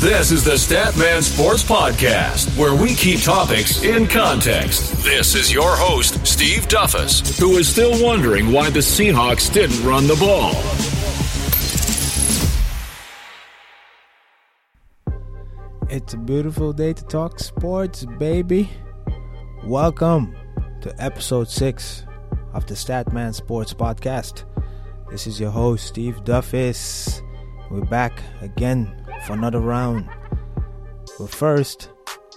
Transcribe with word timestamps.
This 0.00 0.30
is 0.30 0.44
the 0.44 0.52
Statman 0.52 1.24
Sports 1.24 1.64
Podcast, 1.64 2.56
where 2.56 2.72
we 2.72 2.94
keep 2.94 3.20
topics 3.20 3.82
in 3.82 4.06
context. 4.06 4.92
This 5.02 5.34
is 5.34 5.52
your 5.52 5.74
host, 5.74 6.24
Steve 6.24 6.68
Duffus, 6.68 7.36
who 7.40 7.56
is 7.56 7.66
still 7.66 8.00
wondering 8.00 8.52
why 8.52 8.70
the 8.70 8.78
Seahawks 8.78 9.52
didn't 9.52 9.84
run 9.84 10.06
the 10.06 10.14
ball. 10.14 10.52
It's 15.90 16.14
a 16.14 16.18
beautiful 16.18 16.72
day 16.72 16.92
to 16.92 17.04
talk 17.06 17.40
sports, 17.40 18.04
baby. 18.20 18.70
Welcome 19.64 20.36
to 20.82 20.94
episode 21.02 21.48
six 21.48 22.06
of 22.52 22.66
the 22.66 22.74
Statman 22.74 23.34
Sports 23.34 23.74
Podcast. 23.74 24.44
This 25.10 25.26
is 25.26 25.40
your 25.40 25.50
host, 25.50 25.88
Steve 25.88 26.22
Duffus. 26.22 27.20
We're 27.70 27.84
back 27.84 28.22
again 28.40 28.90
for 29.26 29.34
another 29.34 29.60
round. 29.60 30.08
But 31.18 31.28
first, 31.28 31.90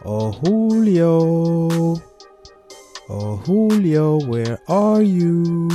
oh 0.03 0.33
Julio. 0.33 2.01
Oh 3.07 3.37
Julio, 3.37 4.19
where 4.25 4.59
are 4.67 5.01
you? 5.01 5.69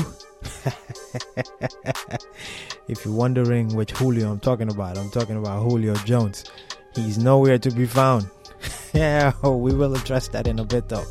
if 2.86 3.02
you're 3.02 3.14
wondering 3.14 3.74
which 3.74 3.92
Julio 3.92 4.30
I'm 4.30 4.40
talking 4.40 4.70
about, 4.70 4.98
I'm 4.98 5.10
talking 5.10 5.38
about 5.38 5.62
Julio 5.62 5.94
Jones. 6.04 6.44
He's 6.94 7.16
nowhere 7.16 7.58
to 7.58 7.70
be 7.70 7.86
found. 7.86 8.28
yeah, 8.92 9.32
we 9.42 9.74
will 9.74 9.94
address 9.94 10.28
that 10.28 10.46
in 10.46 10.58
a 10.58 10.64
bit 10.64 10.90
though. 10.90 11.06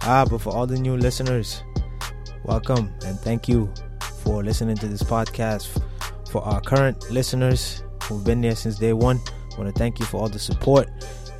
Ah, 0.00 0.26
but 0.28 0.38
for 0.40 0.52
all 0.52 0.66
the 0.66 0.80
new 0.80 0.96
listeners, 0.96 1.62
welcome 2.44 2.92
and 3.06 3.16
thank 3.20 3.48
you 3.48 3.72
for 4.24 4.42
listening 4.42 4.76
to 4.78 4.88
this 4.88 5.04
podcast. 5.04 5.80
For 6.32 6.42
our 6.44 6.62
current 6.62 7.10
listeners 7.10 7.82
who've 8.04 8.24
been 8.24 8.40
there 8.40 8.56
since 8.56 8.78
day 8.78 8.94
one, 8.94 9.20
I 9.52 9.58
want 9.60 9.68
to 9.68 9.78
thank 9.78 9.98
you 9.98 10.06
for 10.06 10.16
all 10.16 10.30
the 10.30 10.38
support. 10.38 10.88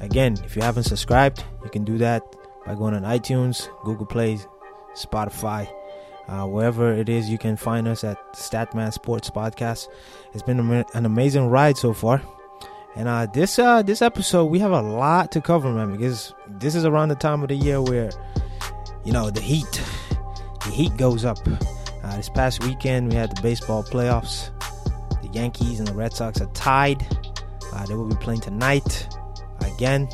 Again, 0.00 0.36
if 0.44 0.54
you 0.54 0.60
haven't 0.60 0.84
subscribed, 0.84 1.42
you 1.64 1.70
can 1.70 1.82
do 1.82 1.96
that 1.96 2.22
by 2.66 2.74
going 2.74 2.92
on 2.92 3.02
iTunes, 3.02 3.70
Google 3.84 4.04
Play, 4.04 4.38
Spotify, 4.94 5.66
uh, 6.28 6.46
wherever 6.46 6.92
it 6.92 7.08
is 7.08 7.30
you 7.30 7.38
can 7.38 7.56
find 7.56 7.88
us 7.88 8.04
at 8.04 8.18
Statman 8.34 8.92
Sports 8.92 9.30
Podcast. 9.30 9.88
It's 10.34 10.42
been 10.42 10.60
an 10.60 11.06
amazing 11.06 11.46
ride 11.46 11.78
so 11.78 11.94
far. 11.94 12.20
And 12.94 13.08
uh, 13.08 13.24
this 13.32 13.58
uh, 13.58 13.80
this 13.80 14.02
episode, 14.02 14.44
we 14.44 14.58
have 14.58 14.72
a 14.72 14.82
lot 14.82 15.32
to 15.32 15.40
cover, 15.40 15.72
man, 15.72 15.90
because 15.90 16.34
this 16.46 16.74
is 16.74 16.84
around 16.84 17.08
the 17.08 17.14
time 17.14 17.42
of 17.42 17.48
the 17.48 17.54
year 17.54 17.80
where, 17.80 18.10
you 19.06 19.12
know, 19.12 19.30
the 19.30 19.40
heat, 19.40 19.82
the 20.66 20.70
heat 20.70 20.94
goes 20.98 21.24
up. 21.24 21.38
Uh, 22.04 22.16
this 22.16 22.28
past 22.28 22.62
weekend, 22.64 23.08
we 23.08 23.14
had 23.14 23.34
the 23.34 23.40
baseball 23.40 23.82
playoffs. 23.82 24.50
Yankees 25.32 25.78
and 25.78 25.88
the 25.88 25.94
Red 25.94 26.12
Sox 26.12 26.40
are 26.40 26.52
tied. 26.52 27.06
Uh, 27.72 27.86
they 27.86 27.94
will 27.94 28.08
be 28.08 28.16
playing 28.16 28.40
tonight 28.40 29.08
again. 29.60 30.08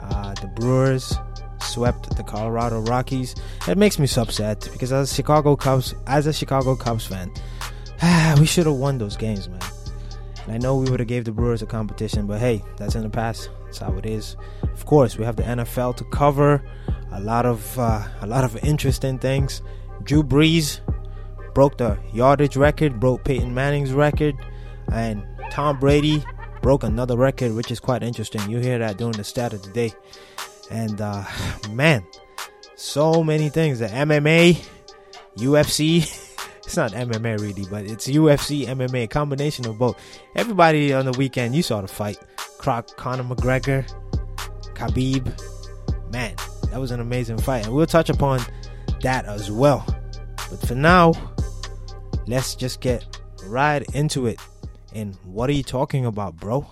Uh, 0.00 0.34
the 0.34 0.46
Brewers 0.46 1.14
swept 1.60 2.16
the 2.16 2.22
Colorado 2.22 2.80
Rockies. 2.80 3.34
It 3.68 3.78
makes 3.78 3.98
me 3.98 4.06
so 4.06 4.22
upset 4.22 4.68
because 4.72 4.92
as 4.92 5.10
a 5.10 5.14
Chicago 5.14 5.56
Cubs, 5.56 5.94
as 6.06 6.26
a 6.26 6.32
Chicago 6.32 6.76
Cubs 6.76 7.06
fan, 7.06 7.30
we 8.38 8.46
should 8.46 8.66
have 8.66 8.76
won 8.76 8.98
those 8.98 9.16
games, 9.16 9.48
man. 9.48 9.60
And 10.44 10.54
I 10.54 10.58
know 10.58 10.76
we 10.76 10.90
would 10.90 11.00
have 11.00 11.08
gave 11.08 11.24
the 11.24 11.32
Brewers 11.32 11.62
a 11.62 11.66
competition, 11.66 12.26
but 12.26 12.40
hey, 12.40 12.62
that's 12.76 12.94
in 12.94 13.02
the 13.02 13.10
past. 13.10 13.48
That's 13.64 13.78
how 13.78 13.96
it 13.96 14.06
is. 14.06 14.36
Of 14.62 14.86
course, 14.86 15.16
we 15.16 15.24
have 15.24 15.36
the 15.36 15.44
NFL 15.44 15.96
to 15.96 16.04
cover. 16.04 16.62
A 17.12 17.20
lot 17.20 17.46
of 17.46 17.78
uh, 17.78 18.02
a 18.20 18.26
lot 18.26 18.42
of 18.44 18.56
interesting 18.64 19.18
things. 19.18 19.62
Drew 20.02 20.22
Brees 20.22 20.80
broke 21.54 21.78
the 21.78 21.98
yardage 22.12 22.56
record, 22.56 23.00
broke 23.00 23.24
Peyton 23.24 23.54
Manning's 23.54 23.92
record, 23.92 24.34
and 24.92 25.24
Tom 25.50 25.78
Brady 25.78 26.24
broke 26.62 26.84
another 26.84 27.16
record, 27.16 27.54
which 27.54 27.70
is 27.70 27.80
quite 27.80 28.02
interesting. 28.02 28.48
You 28.50 28.58
hear 28.58 28.78
that 28.78 28.96
during 28.96 29.12
the 29.12 29.24
stat 29.24 29.52
of 29.52 29.62
the 29.62 29.70
day. 29.70 29.92
And 30.70 31.00
uh, 31.00 31.24
man, 31.70 32.04
so 32.76 33.22
many 33.22 33.48
things. 33.48 33.80
The 33.80 33.88
MMA, 33.88 34.64
UFC. 35.36 36.18
It's 36.64 36.76
not 36.76 36.92
MMA 36.92 37.40
really, 37.40 37.66
but 37.68 37.84
it's 37.84 38.06
UFC, 38.06 38.66
MMA, 38.66 39.10
combination 39.10 39.66
of 39.66 39.78
both. 39.78 39.96
Everybody 40.36 40.94
on 40.94 41.04
the 41.04 41.12
weekend, 41.12 41.56
you 41.56 41.62
saw 41.62 41.80
the 41.80 41.88
fight. 41.88 42.18
Croc, 42.56 42.96
Conor 42.96 43.24
McGregor, 43.24 43.84
Khabib. 44.74 45.26
Man, 46.12 46.34
that 46.70 46.80
was 46.80 46.92
an 46.92 47.00
amazing 47.00 47.38
fight. 47.38 47.66
And 47.66 47.74
we'll 47.74 47.86
touch 47.86 48.08
upon 48.10 48.40
that 49.00 49.26
as 49.26 49.50
well. 49.50 49.84
But 50.48 50.66
for 50.66 50.76
now, 50.76 51.12
let's 52.26 52.54
just 52.54 52.80
get 52.80 53.04
right 53.44 53.82
into 53.94 54.26
it. 54.26 54.40
And 54.94 55.14
what 55.24 55.48
are 55.48 55.54
you 55.54 55.62
talking 55.62 56.04
about, 56.06 56.36
bro? 56.36 56.66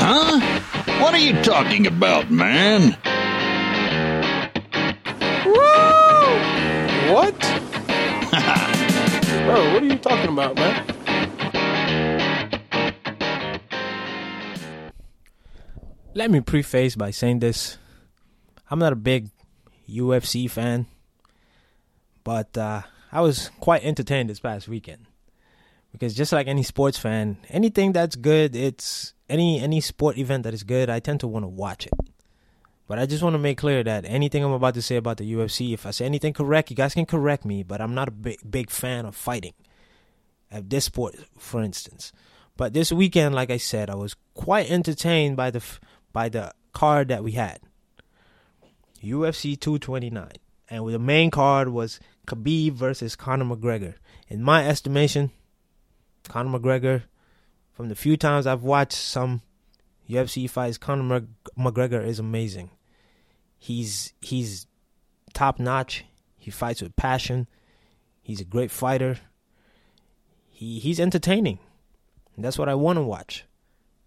Huh? 0.00 0.40
What 1.02 1.14
are 1.14 1.18
you 1.18 1.34
talking 1.42 1.86
about, 1.86 2.30
man? 2.30 2.96
Woo! 5.44 7.12
What? 7.12 7.34
Bro, 9.48 9.72
what 9.72 9.82
are 9.82 9.86
you 9.86 9.98
talking 9.98 10.28
about, 10.28 10.56
man? 10.56 10.84
Let 16.14 16.30
me 16.30 16.40
preface 16.40 16.96
by 16.96 17.12
saying 17.12 17.38
this. 17.38 17.78
I'm 18.70 18.78
not 18.78 18.92
a 18.92 18.96
big 18.96 19.30
UFC 19.88 20.50
fan, 20.50 20.84
but 22.24 22.56
uh, 22.58 22.82
I 23.10 23.20
was 23.20 23.50
quite 23.60 23.84
entertained 23.84 24.28
this 24.28 24.40
past 24.40 24.68
weekend 24.68 25.06
because 25.92 26.14
just 26.14 26.32
like 26.32 26.46
any 26.46 26.62
sports 26.62 26.98
fan, 26.98 27.38
anything 27.48 27.92
that's 27.92 28.16
good, 28.16 28.54
it's 28.54 29.14
any 29.28 29.60
any 29.60 29.80
sport 29.80 30.18
event 30.18 30.44
that 30.44 30.54
is 30.54 30.62
good, 30.62 30.90
I 30.90 31.00
tend 31.00 31.20
to 31.20 31.28
want 31.28 31.44
to 31.44 31.48
watch 31.48 31.86
it. 31.86 31.92
But 32.86 32.98
I 32.98 33.06
just 33.06 33.22
want 33.22 33.34
to 33.34 33.38
make 33.38 33.58
clear 33.58 33.82
that 33.84 34.06
anything 34.06 34.42
I'm 34.42 34.52
about 34.52 34.74
to 34.74 34.82
say 34.82 34.96
about 34.96 35.18
the 35.18 35.32
UFC, 35.32 35.74
if 35.74 35.84
I 35.84 35.90
say 35.90 36.06
anything 36.06 36.32
correct, 36.32 36.70
you 36.70 36.76
guys 36.76 36.94
can 36.94 37.04
correct 37.06 37.44
me. 37.44 37.62
But 37.62 37.80
I'm 37.80 37.94
not 37.94 38.08
a 38.08 38.12
big 38.12 38.38
big 38.48 38.70
fan 38.70 39.04
of 39.06 39.14
fighting, 39.14 39.54
of 40.50 40.68
this 40.68 40.86
sport, 40.86 41.16
for 41.38 41.62
instance. 41.62 42.12
But 42.56 42.72
this 42.72 42.90
weekend, 42.90 43.34
like 43.34 43.50
I 43.50 43.58
said, 43.58 43.88
I 43.88 43.94
was 43.94 44.16
quite 44.34 44.70
entertained 44.70 45.36
by 45.36 45.50
the 45.50 45.62
by 46.12 46.28
the 46.28 46.52
card 46.72 47.08
that 47.08 47.22
we 47.24 47.32
had. 47.32 47.60
UFC 49.02 49.58
229, 49.58 50.32
and 50.68 50.88
the 50.88 50.98
main 50.98 51.30
card 51.30 51.68
was 51.68 52.00
Khabib 52.28 52.72
versus 52.72 53.16
Conor 53.16 53.56
McGregor. 53.56 53.94
In 54.28 54.42
my 54.42 54.68
estimation, 54.68 55.30
Conor 56.28 56.58
McGregor, 56.58 57.04
from 57.72 57.88
the 57.88 57.94
few 57.94 58.16
times 58.16 58.46
I've 58.46 58.62
watched 58.62 58.92
some 58.92 59.40
UFC 60.08 60.48
fights, 60.48 60.78
Conor 60.78 61.26
McGregor 61.58 62.04
is 62.04 62.18
amazing. 62.18 62.70
He's 63.56 64.12
he's 64.20 64.66
top 65.32 65.58
notch. 65.58 66.04
He 66.36 66.50
fights 66.50 66.82
with 66.82 66.96
passion. 66.96 67.48
He's 68.22 68.40
a 68.40 68.44
great 68.44 68.70
fighter. 68.70 69.18
He 70.50 70.78
he's 70.78 71.00
entertaining. 71.00 71.58
That's 72.36 72.58
what 72.58 72.68
I 72.68 72.74
want 72.74 72.98
to 72.98 73.02
watch. 73.02 73.46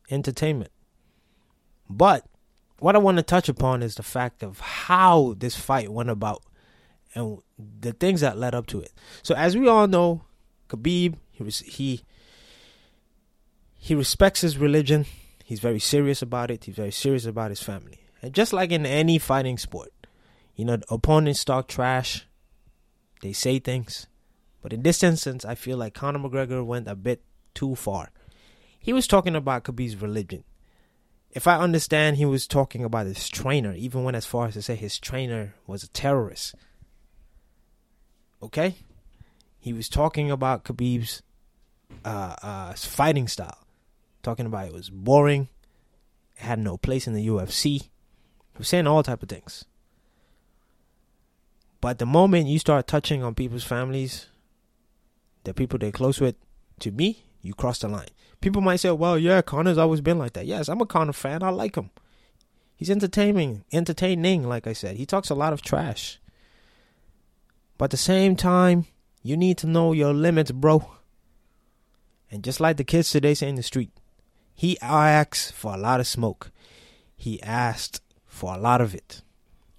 Entertainment. 0.10 0.72
But 1.90 2.26
what 2.80 2.96
I 2.96 3.00
want 3.00 3.18
to 3.18 3.24
touch 3.24 3.50
upon 3.50 3.84
is 3.84 3.96
the 3.96 4.04
fact 4.04 4.42
of 4.42 4.60
how 4.60 5.36
this 5.38 5.58
fight 5.58 5.92
went 5.92 6.10
about 6.10 6.44
and 7.16 7.40
the 7.58 7.94
things 7.94 8.22
that 8.22 8.38
led 8.38 8.56
up 8.56 8.68
to 8.68 8.82
it. 8.82 8.92
So 9.24 9.36
as 9.36 9.58
we 9.58 9.68
all 9.68 9.88
know, 9.88 10.24
Khabib 10.70 11.16
he 11.32 11.44
was 11.44 11.60
he 11.60 12.04
he 13.78 13.96
respects 13.96 14.42
his 14.42 14.58
religion. 14.58 15.06
He's 15.44 15.60
very 15.60 15.80
serious 15.80 16.22
about 16.22 16.52
it. 16.52 16.66
He's 16.66 16.76
very 16.76 16.92
serious 16.92 17.26
about 17.26 17.50
his 17.50 17.62
family. 17.62 18.00
And 18.22 18.34
just 18.34 18.54
like 18.54 18.72
in 18.72 18.86
any 18.86 19.18
fighting 19.18 19.58
sport, 19.58 19.92
you 20.56 20.66
know, 20.66 20.78
opponents 20.90 21.44
talk 21.44 21.68
trash, 21.68 22.28
they 23.22 23.34
say 23.34 23.58
things. 23.58 24.08
But 24.62 24.72
in 24.72 24.84
this 24.84 25.02
instance, 25.02 25.44
I 25.44 25.56
feel 25.56 25.78
like 25.78 25.96
Conor 25.96 26.20
McGregor 26.20 26.64
went 26.64 26.88
a 26.88 26.96
bit 26.96 27.24
too 27.56 27.76
far. 27.76 28.12
He 28.80 28.94
was 28.94 29.08
talking 29.08 29.36
about 29.36 29.64
Khabib's 29.64 30.00
religion. 30.00 30.44
If 31.32 31.48
I 31.48 31.58
understand, 31.58 32.18
he 32.18 32.26
was 32.26 32.46
talking 32.46 32.84
about 32.84 33.08
his 33.08 33.30
trainer, 33.30 33.74
even 33.74 34.04
went 34.04 34.18
as 34.18 34.26
far 34.26 34.48
as 34.48 34.54
to 34.54 34.62
say 34.62 34.76
his 34.76 35.00
trainer 35.00 35.56
was 35.66 35.84
a 35.84 35.88
terrorist. 35.90 36.54
Okay? 38.42 38.76
He 39.60 39.74
was 39.74 39.88
talking 39.90 40.32
about 40.32 40.64
Khabib's 40.64 41.22
uh, 42.04 42.36
uh, 42.42 42.74
fighting 42.74 43.28
style, 43.28 43.60
talking 44.24 44.46
about 44.46 44.68
it 44.68 44.74
was 44.74 44.90
boring, 44.90 45.50
it 46.36 46.44
had 46.44 46.60
no 46.60 46.78
place 46.78 47.08
in 47.08 47.14
the 47.14 47.28
UFC. 47.28 47.82
He 47.84 47.90
was 48.58 48.68
saying 48.68 48.88
all 48.88 49.04
type 49.04 49.22
of 49.22 49.30
things. 49.30 49.66
But 51.80 51.98
the 51.98 52.06
moment 52.06 52.48
you 52.48 52.60
start 52.60 52.88
touching 52.88 53.24
on 53.24 53.34
people's 53.34 53.64
families, 53.64 54.28
the 55.44 55.54
people 55.54 55.80
they're 55.80 55.92
close 55.92 56.20
with, 56.20 56.36
to 56.80 56.92
me, 56.92 57.26
you 57.42 57.54
cross 57.56 57.80
the 57.80 57.88
line. 57.88 58.10
People 58.40 58.62
might 58.62 58.78
say, 58.78 58.92
"Well, 58.92 59.18
yeah, 59.18 59.42
Conor's 59.42 59.78
always 59.80 60.02
been 60.02 60.20
like 60.20 60.34
that." 60.34 60.46
Yes, 60.46 60.70
I'm 60.70 60.82
a 60.82 60.86
Conor 60.86 61.14
fan. 61.14 61.44
I 61.44 61.50
like 61.50 61.76
him. 61.76 61.90
He's 62.76 62.90
entertaining, 62.90 63.64
entertaining. 63.72 64.48
Like 64.48 64.68
I 64.68 64.74
said, 64.74 64.98
he 64.98 65.06
talks 65.06 65.30
a 65.30 65.36
lot 65.36 65.54
of 65.54 65.62
trash. 65.62 66.20
But 67.82 67.86
at 67.86 67.92
the 67.92 67.98
same 67.98 68.36
time, 68.36 68.86
you 69.24 69.36
need 69.36 69.58
to 69.58 69.66
know 69.66 69.92
your 69.92 70.14
limits, 70.14 70.52
bro. 70.52 70.88
And 72.30 72.44
just 72.44 72.60
like 72.60 72.78
the 72.78 72.84
kids 72.84 73.10
today 73.10 73.34
say 73.34 73.50
in 73.50 73.56
the 73.56 73.64
street, 73.64 73.90
He 74.54 74.80
asked 74.82 75.52
for 75.54 75.74
a 75.74 75.80
lot 75.80 76.00
of 76.00 76.06
smoke. 76.06 76.52
He 77.16 77.42
asked 77.42 78.04
for 78.28 78.54
a 78.54 78.60
lot 78.60 78.82
of 78.82 78.94
it. 78.94 79.24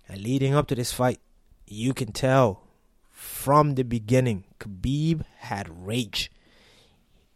And 0.09 0.21
leading 0.21 0.53
up 0.53 0.67
to 0.67 0.75
this 0.75 0.93
fight, 0.93 1.21
you 1.65 1.95
can 1.95 2.11
tell 2.11 2.65
from 3.13 3.77
the 3.77 3.85
beginning, 3.85 4.47
Khabib 4.59 5.25
had 5.37 5.87
rage. 5.87 6.29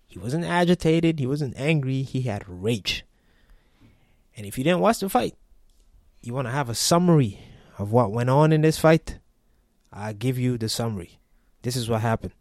He 0.04 0.18
wasn't 0.18 0.46
agitated, 0.46 1.20
he 1.20 1.28
wasn't 1.28 1.54
angry, 1.56 2.02
he 2.02 2.22
had 2.22 2.42
rage. 2.48 3.04
And 4.36 4.44
if 4.44 4.58
you 4.58 4.64
didn't 4.64 4.80
watch 4.80 4.98
the 4.98 5.08
fight, 5.08 5.36
you 6.22 6.34
want 6.34 6.48
to 6.48 6.52
have 6.52 6.68
a 6.68 6.74
summary 6.74 7.38
of 7.78 7.92
what 7.92 8.10
went 8.10 8.30
on 8.30 8.50
in 8.50 8.62
this 8.62 8.80
fight, 8.80 9.20
I'll 9.96 10.12
give 10.12 10.38
you 10.38 10.58
the 10.58 10.68
summary. 10.68 11.18
This 11.62 11.74
is 11.74 11.88
what 11.88 12.02
happened. 12.02 12.34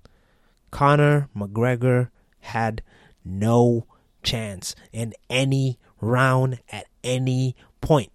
Conor 0.72 1.30
McGregor 1.36 2.10
had 2.42 2.84
no 3.24 3.88
chance 4.24 4.76
in 4.92 5.14
any 5.30 5.80
round 6.02 6.60
at 6.70 6.88
any 7.04 7.56
point. 7.80 8.12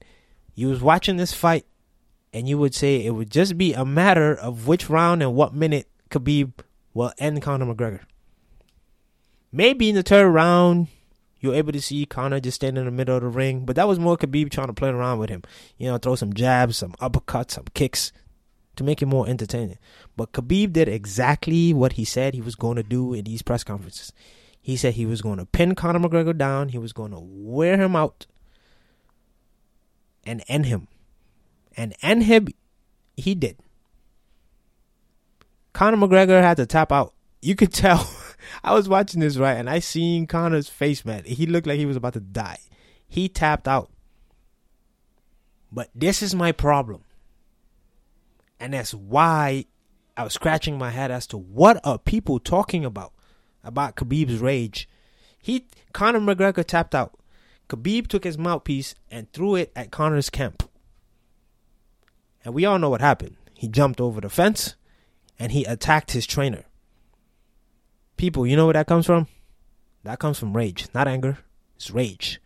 You 0.55 0.69
was 0.69 0.83
watching 0.83 1.17
this 1.17 1.33
fight 1.33 1.65
and 2.35 2.49
you 2.49 2.59
would 2.59 2.75
say 2.75 3.05
it 3.05 3.13
would 3.13 3.31
just 3.31 3.57
be 3.57 3.73
a 3.73 3.85
matter 3.85 4.35
of 4.35 4.67
which 4.69 4.91
round 4.91 5.23
and 5.23 5.35
what 5.35 5.55
minute 5.55 5.89
Khabib 6.11 6.53
will 6.93 7.13
end 7.19 7.41
Conor 7.41 7.75
McGregor. 7.75 8.01
Maybe 9.51 9.89
in 9.89 9.95
the 9.95 10.03
third 10.03 10.29
round, 10.29 10.89
you're 11.41 11.55
able 11.55 11.73
to 11.73 11.81
see 11.81 12.05
Conor 12.05 12.41
just 12.41 12.57
standing 12.57 12.83
in 12.83 12.85
the 12.85 12.97
middle 12.97 13.17
of 13.17 13.23
the 13.23 13.29
ring, 13.29 13.65
but 13.65 13.75
that 13.77 13.89
was 13.89 13.99
more 13.99 14.19
Khabib 14.19 14.51
trying 14.51 14.67
to 14.67 14.75
play 14.75 14.91
around 14.91 15.19
with 15.19 15.31
him. 15.31 15.43
You 15.79 15.89
know, 15.89 15.99
throw 15.99 16.15
some 16.15 16.35
jabs, 16.35 16.77
some 16.77 16.93
uppercuts, 17.01 17.53
some 17.53 17.65
kicks 17.73 18.13
to 18.81 18.85
make 18.85 19.03
it 19.03 19.06
more 19.06 19.29
entertaining. 19.29 19.77
But 20.17 20.32
Khabib 20.32 20.73
did 20.73 20.88
exactly 20.88 21.75
what 21.75 21.93
he 21.93 22.05
said 22.06 22.32
he 22.32 22.41
was 22.41 22.55
going 22.55 22.77
to 22.77 22.82
do 22.82 23.12
in 23.12 23.25
these 23.25 23.43
press 23.43 23.62
conferences. 23.62 24.11
He 24.62 24.75
said 24.75 24.94
he 24.94 25.05
was 25.05 25.21
going 25.21 25.37
to 25.37 25.44
pin 25.44 25.75
Conor 25.75 26.00
McGregor 26.00 26.37
down, 26.37 26.71
he 26.71 26.79
was 26.79 26.94
going 26.94 27.12
to 27.12 27.21
wear 27.21 27.79
him 27.79 27.94
out, 27.94 28.27
and 30.25 30.43
end 30.49 30.65
him. 30.65 30.88
And 31.77 31.94
end 32.00 32.23
him, 32.23 32.49
he 33.19 33.35
did. 33.35 33.59
Conor 35.75 35.99
McGregor 35.99 36.41
had 36.41 36.56
to 36.56 36.65
tap 36.65 36.91
out. 36.91 37.12
You 37.43 37.55
could 37.55 37.73
tell. 37.75 38.11
I 38.65 38.73
was 38.73 38.88
watching 38.88 39.21
this 39.21 39.37
right, 39.37 39.59
and 39.59 39.69
I 39.69 39.81
seen 39.81 40.26
Conor's 40.26 40.71
face, 40.71 41.05
man. 41.05 41.25
He 41.25 41.44
looked 41.44 41.67
like 41.67 41.79
he 41.79 41.87
was 41.87 41.97
about 41.97 42.15
to 42.15 42.21
die. 42.21 42.61
He 43.06 43.29
tapped 43.29 43.69
out. 43.69 43.91
But 45.71 45.91
this 45.94 46.23
is 46.23 46.35
my 46.35 46.53
problem. 46.53 47.05
And 48.61 48.75
that's 48.75 48.93
why 48.93 49.65
I 50.17 50.23
was 50.23 50.35
scratching 50.35 50.77
my 50.77 50.91
head 50.91 51.11
as 51.11 51.27
to 51.29 51.39
what 51.39 51.81
are 51.83 51.99
people 51.99 52.39
talking 52.39 52.85
about 52.85 53.12
about 53.65 53.97
Khabib's 53.97 54.39
rage. 54.39 54.89
He 55.39 55.67
Conor 55.93 56.21
McGregor 56.21 56.65
tapped 56.65 56.95
out. 56.95 57.19
Khabib 57.69 58.07
took 58.07 58.25
his 58.25 58.37
mouthpiece 58.37 58.95
and 59.11 59.33
threw 59.33 59.55
it 59.55 59.73
at 59.75 59.91
Conor's 59.91 60.29
camp. 60.29 60.69
And 62.45 62.53
we 62.53 62.67
all 62.67 62.79
know 62.79 62.91
what 62.91 63.01
happened. 63.01 63.37
He 63.55 63.69
jumped 63.69 64.01
over 64.01 64.21
the 64.21 64.29
fence 64.29 64.75
and 65.39 65.53
he 65.53 65.65
attacked 65.65 66.12
his 66.12 66.27
trainer. 66.27 66.65
People, 68.17 68.47
you 68.47 68.57
know 68.57 68.67
where 68.67 68.75
that 68.75 68.87
comes 68.87 69.07
from? 69.07 69.27
That 70.05 70.19
comes 70.19 70.39
from 70.39 70.57
rage, 70.57 70.89
not 70.95 71.09
anger. 71.09 71.39
It's 71.77 71.91
rage. 71.91 72.41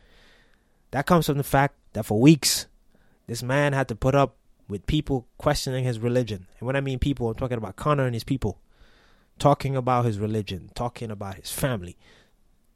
That 0.93 1.07
comes 1.07 1.27
from 1.27 1.39
the 1.39 1.45
fact 1.45 1.77
that 1.93 2.07
for 2.07 2.21
weeks, 2.21 2.67
this 3.27 3.43
man 3.43 3.73
had 3.73 3.89
to 3.89 3.97
put 3.97 4.15
up 4.15 4.37
with 4.69 4.87
people 4.87 5.27
questioning 5.39 5.85
his 5.85 5.99
religion. 5.99 6.47
And 6.59 6.67
when 6.67 6.77
I 6.77 6.81
mean 6.81 6.99
people, 6.99 7.29
I'm 7.29 7.35
talking 7.35 7.59
about 7.59 7.77
Conor 7.77 8.07
and 8.07 8.15
his 8.15 8.25
people. 8.25 8.61
Talking 9.39 9.77
about 9.77 10.05
his 10.05 10.19
religion, 10.19 10.71
talking 10.75 11.11
about 11.11 11.35
his 11.35 11.51
family, 11.51 11.97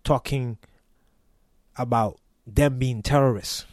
talking 0.02 0.58
about 1.76 2.18
them 2.44 2.78
being 2.78 3.00
terrorists. 3.00 3.64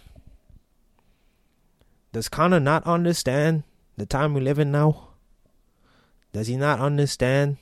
Does 2.13 2.29
Conor 2.29 2.59
not 2.59 2.85
understand 2.85 3.63
the 3.97 4.06
time 4.06 4.33
we 4.33 4.41
live 4.41 4.59
in 4.59 4.71
now? 4.71 5.09
Does 6.31 6.47
he 6.47 6.57
not 6.57 6.79
understand 6.79 7.57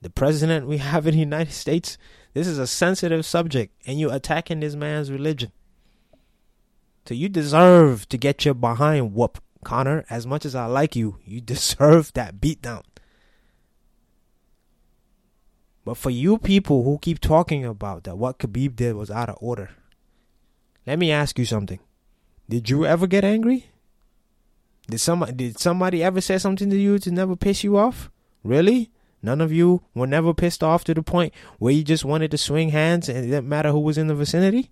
the 0.00 0.10
president 0.10 0.66
we 0.66 0.78
have 0.78 1.06
in 1.06 1.12
the 1.12 1.20
United 1.20 1.52
States? 1.52 1.98
This 2.32 2.46
is 2.46 2.58
a 2.58 2.66
sensitive 2.66 3.26
subject, 3.26 3.74
and 3.86 4.00
you're 4.00 4.14
attacking 4.14 4.60
this 4.60 4.74
man's 4.74 5.10
religion. 5.10 5.52
So 7.04 7.14
you 7.14 7.28
deserve 7.28 8.08
to 8.08 8.16
get 8.16 8.44
your 8.44 8.54
behind 8.54 9.14
whoop, 9.14 9.42
Conor. 9.64 10.04
As 10.10 10.26
much 10.26 10.44
as 10.44 10.54
I 10.54 10.66
like 10.66 10.96
you, 10.96 11.18
you 11.24 11.40
deserve 11.40 12.12
that 12.14 12.40
beatdown. 12.40 12.82
But 15.84 15.96
for 15.96 16.10
you 16.10 16.38
people 16.38 16.84
who 16.84 16.98
keep 16.98 17.20
talking 17.20 17.64
about 17.64 18.04
that 18.04 18.18
what 18.18 18.38
Khabib 18.38 18.76
did 18.76 18.94
was 18.94 19.10
out 19.10 19.28
of 19.28 19.38
order, 19.40 19.70
let 20.86 20.98
me 20.98 21.10
ask 21.10 21.38
you 21.38 21.44
something. 21.44 21.80
Did 22.48 22.68
you 22.68 22.84
ever 22.84 23.06
get 23.06 23.24
angry? 23.24 23.70
Did 24.88 24.98
somebody 24.98 25.32
did 25.32 25.58
somebody 25.58 26.02
ever 26.02 26.20
say 26.20 26.38
something 26.38 26.68
to 26.70 26.76
you 26.76 26.98
to 26.98 27.10
never 27.10 27.36
piss 27.36 27.64
you 27.64 27.76
off? 27.78 28.10
Really? 28.42 28.90
None 29.22 29.40
of 29.40 29.52
you 29.52 29.82
were 29.94 30.06
never 30.06 30.32
pissed 30.32 30.62
off 30.62 30.82
to 30.84 30.94
the 30.94 31.02
point 31.02 31.32
where 31.58 31.72
you 31.72 31.84
just 31.84 32.04
wanted 32.04 32.30
to 32.30 32.38
swing 32.38 32.70
hands 32.70 33.08
and 33.08 33.18
it 33.18 33.22
didn't 33.22 33.48
matter 33.48 33.70
who 33.70 33.80
was 33.80 33.98
in 33.98 34.06
the 34.06 34.14
vicinity? 34.14 34.70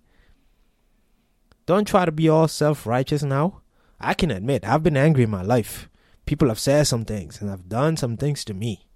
Don't 1.65 1.87
try 1.87 2.03
to 2.05 2.11
be 2.11 2.27
all 2.27 2.47
self 2.47 2.85
righteous 2.85 3.23
now. 3.23 3.61
I 3.99 4.13
can 4.13 4.31
admit 4.31 4.65
I've 4.65 4.83
been 4.83 4.97
angry 4.97 5.23
in 5.23 5.29
my 5.29 5.41
life. 5.41 5.89
People 6.25 6.47
have 6.49 6.59
said 6.59 6.87
some 6.87 7.05
things 7.05 7.41
and 7.41 7.49
have 7.49 7.67
done 7.67 7.97
some 7.97 8.17
things 8.17 8.45
to 8.45 8.53
me 8.53 8.87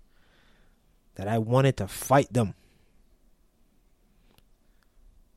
that 1.15 1.27
I 1.27 1.37
wanted 1.37 1.77
to 1.77 1.87
fight 1.87 2.31
them. 2.31 2.53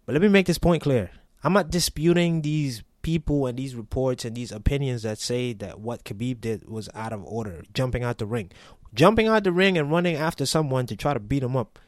But 0.05 0.13
let 0.13 0.23
me 0.23 0.29
make 0.29 0.47
this 0.47 0.59
point 0.59 0.83
clear. 0.83 1.11
I'm 1.43 1.53
not 1.53 1.71
disputing 1.71 2.43
these 2.43 2.83
people 3.03 3.47
and 3.47 3.59
these 3.59 3.75
reports 3.75 4.25
and 4.25 4.37
these 4.37 4.53
opinions 4.53 5.03
that 5.03 5.19
say 5.19 5.53
that 5.55 5.81
what 5.81 6.05
Khabib 6.05 6.41
did 6.41 6.69
was 6.69 6.89
out 6.95 7.13
of 7.13 7.25
order, 7.25 7.63
jumping 7.73 8.05
out 8.05 8.19
the 8.19 8.27
ring. 8.27 8.51
Jumping 8.95 9.29
out 9.29 9.45
the 9.45 9.53
ring 9.53 9.77
and 9.77 9.91
running 9.91 10.17
after 10.17 10.47
someone 10.47 10.87
to 10.87 10.97
try 10.97 11.13
to 11.13 11.21
beat 11.21 11.43
him 11.43 11.57
up. 11.57 11.79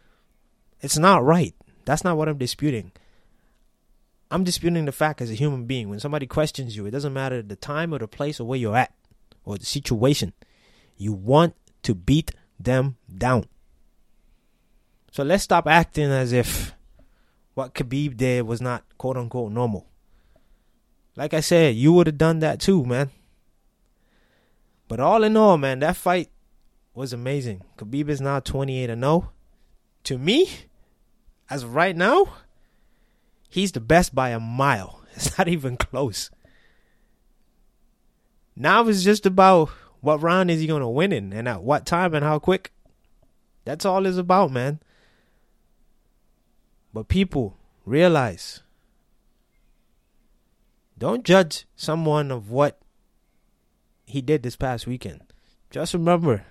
It's 0.81 0.99
not 0.99 1.25
right. 1.25 1.55
That's 1.85 2.05
not 2.05 2.17
what 2.17 2.29
I'm 2.29 2.39
disputing. 2.39 2.93
I'm 4.31 4.45
disputing 4.45 4.85
the 4.85 4.93
fact 4.93 5.21
as 5.21 5.31
a 5.31 5.35
human 5.35 5.65
being. 5.65 5.89
When 5.89 6.01
somebody 6.01 6.27
questions 6.27 6.77
you, 6.77 6.87
it 6.87 6.91
doesn't 6.91 7.13
matter 7.13 7.43
the 7.43 7.57
time 7.57 7.95
or 7.95 7.99
the 7.99 8.09
place 8.09 8.41
or 8.41 8.47
where 8.47 8.59
you're 8.59 8.77
at 8.77 8.93
or 9.45 9.57
the 9.57 9.65
situation. 9.65 10.35
You 10.97 11.13
want 11.13 11.55
to 11.83 11.95
beat 11.95 12.33
them 12.61 12.97
down. 13.15 13.47
So 15.13 15.23
let's 15.23 15.45
stop 15.45 15.67
acting 15.67 16.11
as 16.11 16.33
if 16.33 16.75
what 17.55 17.75
Khabib 17.75 18.17
did 18.17 18.47
was 18.47 18.61
not 18.61 18.85
quote 18.99 19.17
unquote 19.17 19.53
normal. 19.53 19.87
Like 21.17 21.35
I 21.35 21.41
said, 21.41 21.75
you 21.75 21.93
would 21.95 22.07
have 22.07 22.19
done 22.19 22.41
that 22.41 22.61
too, 22.61 22.85
man. 22.85 23.11
But 24.87 25.01
all 25.01 25.25
in 25.25 25.37
all, 25.37 25.59
man, 25.59 25.81
that 25.81 25.97
fight 25.97 26.31
was 26.95 27.13
amazing. 27.13 27.63
Khabib 27.77 28.09
is 28.09 28.21
now 28.21 28.41
28 28.41 28.91
and 28.91 29.03
0. 29.03 29.33
To 30.05 30.19
me, 30.19 30.51
as 31.51 31.63
of 31.63 31.75
right 31.75 31.97
now, 31.97 32.29
he's 33.49 33.73
the 33.73 33.81
best 33.81 34.15
by 34.15 34.31
a 34.31 34.41
mile. 34.41 35.01
It's 35.19 35.37
not 35.37 35.49
even 35.49 35.77
close. 35.77 36.31
Now 38.55 38.87
it's 38.87 39.03
just 39.03 39.27
about 39.27 39.71
what 40.01 40.23
round 40.23 40.49
is 40.49 40.61
he 40.61 40.69
going 40.69 40.83
to 40.83 40.89
win 40.89 41.13
in 41.13 41.33
and 41.33 41.49
at 41.49 41.63
what 41.63 41.87
time 41.87 42.15
and 42.15 42.25
how 42.25 42.39
quick. 42.39 42.73
That's 43.65 43.85
all 43.85 44.07
it's 44.07 44.17
about, 44.17 44.53
man. 44.53 44.79
But 46.95 47.09
people 47.09 47.57
realize 47.85 48.63
don't 50.97 51.25
judge 51.25 51.67
someone 51.77 52.31
of 52.31 52.51
what 52.51 52.79
he 54.07 54.21
did 54.21 54.43
this 54.43 54.57
past 54.57 54.87
weekend. 54.87 55.23
Just 55.71 55.95
remember 55.95 56.45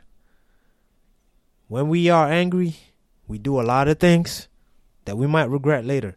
when 1.68 1.90
we 1.90 2.10
are 2.10 2.32
angry, 2.32 2.78
we 3.28 3.38
do 3.38 3.60
a 3.60 3.64
lot 3.64 3.88
of 3.88 4.00
things 4.00 4.48
that 5.06 5.18
we 5.18 5.28
might 5.28 5.50
regret 5.50 5.84
later. 5.86 6.16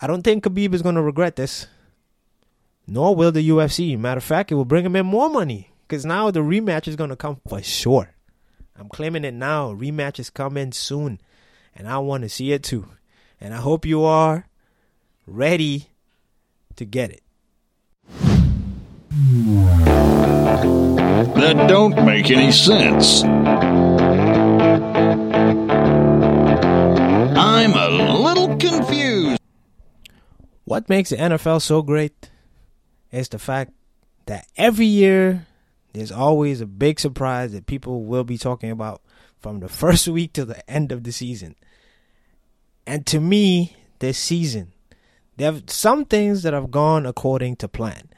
I 0.00 0.06
don't 0.06 0.22
think 0.22 0.44
Khabib 0.44 0.74
is 0.74 0.82
going 0.82 0.94
to 0.96 1.02
regret 1.02 1.36
this, 1.36 1.66
nor 2.86 3.14
will 3.14 3.32
the 3.32 3.48
UFC. 3.48 3.98
Matter 3.98 4.18
of 4.18 4.24
fact, 4.24 4.52
it 4.52 4.54
will 4.54 4.66
bring 4.66 4.84
him 4.84 4.94
in 4.96 5.06
more 5.06 5.30
money 5.30 5.70
because 5.88 6.04
now 6.04 6.30
the 6.30 6.40
rematch 6.40 6.86
is 6.86 6.96
going 6.96 7.10
to 7.10 7.16
come 7.16 7.40
for 7.48 7.62
sure. 7.62 8.10
I'm 8.78 8.90
claiming 8.90 9.24
it 9.24 9.32
now. 9.32 9.72
Rematch 9.72 10.18
is 10.18 10.28
coming 10.28 10.72
soon, 10.72 11.18
and 11.74 11.88
I 11.88 11.96
want 11.98 12.24
to 12.24 12.28
see 12.28 12.52
it 12.52 12.62
too. 12.62 12.88
And 13.40 13.54
I 13.54 13.58
hope 13.58 13.86
you 13.86 14.04
are 14.04 14.46
ready 15.26 15.88
to 16.76 16.84
get 16.84 17.10
it. 17.10 17.22
That 21.36 21.66
don't 21.68 22.04
make 22.04 22.30
any 22.30 22.52
sense. 22.52 23.22
What 30.66 30.88
makes 30.88 31.10
the 31.10 31.16
NFL 31.16 31.62
so 31.62 31.80
great 31.80 32.28
is 33.12 33.28
the 33.28 33.38
fact 33.38 33.70
that 34.26 34.48
every 34.56 34.86
year 34.86 35.46
there's 35.92 36.10
always 36.10 36.60
a 36.60 36.66
big 36.66 36.98
surprise 36.98 37.52
that 37.52 37.66
people 37.66 38.04
will 38.04 38.24
be 38.24 38.36
talking 38.36 38.72
about 38.72 39.00
from 39.38 39.60
the 39.60 39.68
first 39.82 40.08
week 40.08 40.32
to 40.32 40.44
the 40.44 40.68
end 40.68 40.90
of 40.90 41.04
the 41.04 41.12
season. 41.12 41.54
And 42.84 43.06
to 43.06 43.20
me, 43.20 43.76
this 44.00 44.18
season 44.18 44.72
There 45.36 45.52
are 45.52 45.60
some 45.68 46.04
things 46.04 46.42
that 46.42 46.52
have 46.52 46.72
gone 46.72 47.06
according 47.06 47.56
to 47.56 47.68
plan. 47.68 48.10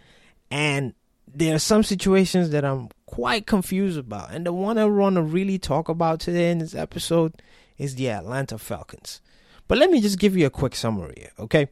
And 0.51 0.95
there 1.27 1.55
are 1.55 1.61
some 1.61 1.83
situations 1.83 2.49
that 2.51 2.65
I'm 2.65 2.89
quite 3.05 3.47
confused 3.47 3.99
about. 3.99 4.33
And 4.33 4.47
the 4.47 4.55
one 4.55 4.79
I 4.79 4.87
want 4.87 5.17
to 5.17 5.23
really 5.23 5.59
talk 5.59 5.91
about 5.91 6.21
today 6.21 6.51
in 6.51 6.59
this 6.59 6.75
episode 6.75 7.43
is 7.77 7.97
the 7.97 8.09
Atlanta 8.09 8.57
Falcons. 8.57 9.21
But 9.69 9.77
let 9.77 9.91
me 9.91 10.01
just 10.01 10.19
give 10.19 10.35
you 10.35 10.47
a 10.47 10.51
quick 10.51 10.75
summary, 10.75 11.29
okay? 11.39 11.69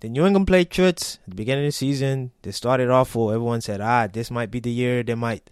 The 0.00 0.08
New 0.08 0.24
England 0.24 0.48
Patriots 0.48 1.18
at 1.24 1.30
the 1.30 1.36
beginning 1.36 1.66
of 1.66 1.68
the 1.68 1.72
season, 1.72 2.32
they 2.40 2.52
started 2.52 2.88
off. 2.88 3.14
Everyone 3.14 3.60
said, 3.60 3.82
ah, 3.82 4.06
this 4.06 4.30
might 4.30 4.50
be 4.50 4.58
the 4.58 4.70
year 4.70 5.02
they 5.02 5.14
might 5.14 5.50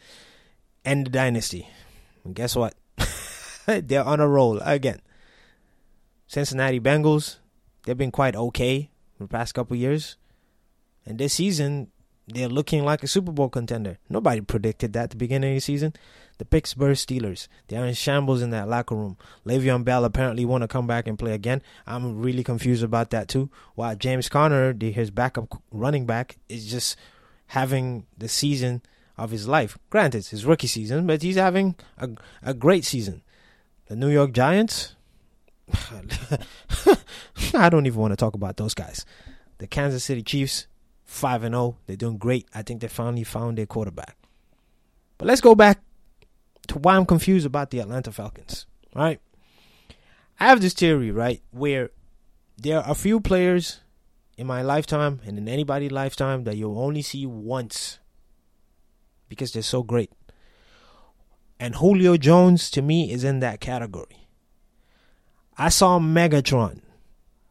end 0.87 1.07
the 1.07 1.11
dynasty. 1.11 1.69
And 2.25 2.35
guess 2.35 2.57
what? 2.57 2.75
They're 3.67 4.05
on 4.05 4.21
a 4.21 4.29
roll 4.29 4.59
again. 4.61 5.03
Cincinnati 6.27 6.81
Bengals, 6.81 7.37
they've 7.85 7.97
been 7.97 8.11
quite 8.11 8.37
okay 8.37 8.91
the 9.21 9.27
past 9.27 9.55
couple 9.55 9.77
years. 9.77 10.17
And 11.05 11.19
this 11.19 11.35
season, 11.35 11.91
they're 12.29 12.49
looking 12.49 12.85
like 12.85 13.03
a 13.03 13.09
Super 13.09 13.33
Bowl 13.33 13.49
contender. 13.49 13.99
Nobody 14.09 14.41
predicted 14.41 14.93
that 14.93 15.05
at 15.05 15.11
the 15.11 15.17
beginning 15.17 15.53
of 15.53 15.57
the 15.57 15.61
season. 15.61 15.95
The 16.39 16.45
Pittsburgh 16.45 16.95
Steelers, 16.97 17.49
they're 17.67 17.85
in 17.85 17.95
shambles 17.95 18.43
in 18.43 18.51
that 18.51 18.69
locker 18.69 18.95
room. 18.95 19.17
Le'Veon 19.45 19.85
Bell 19.85 20.05
apparently 20.05 20.45
want 20.45 20.63
to 20.63 20.69
come 20.69 20.87
back 20.87 21.09
and 21.09 21.19
play 21.19 21.33
again. 21.33 21.63
I'm 21.85 22.21
really 22.21 22.45
confused 22.45 22.85
about 22.85 23.11
that 23.11 23.27
too. 23.27 23.51
While 23.75 23.97
James 23.97 24.29
Conner, 24.29 24.73
his 24.79 25.11
backup 25.11 25.61
running 25.73 26.07
back, 26.07 26.39
is 26.49 26.71
just 26.71 26.97
having 27.49 28.07
the 28.17 28.29
season 28.29 28.83
of 29.17 29.33
his 29.33 29.49
life. 29.49 29.77
Granted, 29.91 30.19
it's 30.19 30.31
his 30.31 30.47
rookie 30.47 30.69
season, 30.69 31.09
but 31.09 31.23
he's 31.23 31.37
having 31.37 31.75
a, 31.99 32.11
a 32.43 32.55
great 32.55 32.85
season. 32.85 33.23
The 33.87 33.97
New 33.97 34.11
York 34.11 34.31
Giants, 34.33 34.95
I 37.55 37.69
don't 37.69 37.87
even 37.87 38.01
want 38.01 38.13
to 38.13 38.17
talk 38.17 38.35
about 38.35 38.59
those 38.59 38.75
guys. 38.75 39.05
The 39.59 39.67
Kansas 39.67 40.05
City 40.05 40.23
Chiefs, 40.23 40.68
5 41.09 41.43
and 41.43 41.55
0. 41.55 41.77
They're 41.87 41.97
doing 41.97 42.19
great. 42.19 42.47
I 42.55 42.63
think 42.63 42.81
they 42.81 42.89
finally 42.89 43.25
found 43.25 43.59
their 43.59 43.67
quarterback. 43.67 44.17
But 45.17 45.27
let's 45.27 45.41
go 45.41 45.55
back 45.55 45.81
to 46.69 46.79
why 46.79 46.97
I'm 46.97 47.07
confused 47.07 47.47
about 47.47 47.71
the 47.71 47.81
Atlanta 47.81 48.13
Falcons. 48.13 48.67
Right. 48.95 49.19
I 50.39 50.47
have 50.47 50.61
this 50.61 50.75
theory, 50.75 51.11
right, 51.11 51.43
where 51.51 51.91
there 52.57 52.79
are 52.79 52.91
a 52.91 52.95
few 52.95 53.21
players 53.21 53.81
in 54.37 54.47
my 54.47 54.63
lifetime 54.63 55.21
and 55.27 55.39
in 55.39 55.49
anybody's 55.49 55.91
lifetime 55.91 56.45
that 56.45 56.57
you'll 56.57 56.79
only 56.79 57.03
see 57.03 57.27
once 57.27 57.99
because 59.29 59.53
they're 59.53 59.63
so 59.63 59.83
great. 59.83 60.13
And 61.59 61.77
Julio 61.77 62.17
Jones 62.17 62.71
to 62.71 62.83
me 62.83 63.11
is 63.11 63.25
in 63.25 63.41
that 63.41 63.61
category. 63.61 64.29
I 65.57 65.71
saw 65.71 65.99
Megatron. 65.99 66.83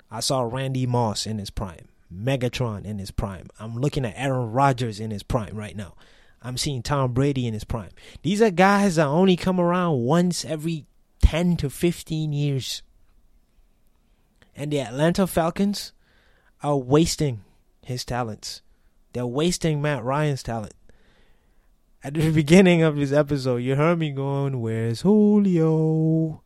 I 0.09 0.21
saw 0.21 0.41
Randy 0.41 0.85
Moss 0.85 1.25
in 1.25 1.39
his 1.39 1.49
prime. 1.49 1.89
Megatron 2.13 2.85
in 2.85 2.99
his 2.99 3.11
prime. 3.11 3.47
I'm 3.59 3.75
looking 3.77 4.05
at 4.05 4.13
Aaron 4.15 4.51
Rodgers 4.51 4.99
in 4.99 5.11
his 5.11 5.23
prime 5.23 5.55
right 5.55 5.75
now. 5.75 5.95
I'm 6.41 6.57
seeing 6.57 6.81
Tom 6.81 7.13
Brady 7.13 7.47
in 7.47 7.53
his 7.53 7.63
prime. 7.63 7.89
These 8.21 8.41
are 8.41 8.51
guys 8.51 8.95
that 8.95 9.07
only 9.07 9.35
come 9.35 9.59
around 9.59 9.99
once 9.99 10.45
every 10.45 10.85
10 11.21 11.57
to 11.57 11.69
15 11.69 12.31
years. 12.31 12.83
And 14.55 14.71
the 14.71 14.81
Atlanta 14.81 15.27
Falcons 15.27 15.93
are 16.63 16.77
wasting 16.77 17.41
his 17.83 18.05
talents. 18.05 18.61
They're 19.13 19.25
wasting 19.25 19.81
Matt 19.81 20.03
Ryan's 20.03 20.43
talent. 20.43 20.73
At 22.03 22.13
the 22.13 22.31
beginning 22.33 22.83
of 22.83 22.95
this 22.95 23.11
episode, 23.11 23.57
you 23.57 23.75
heard 23.75 23.99
me 23.99 24.11
going, 24.11 24.61
Where's 24.61 25.01
Julio? 25.01 26.43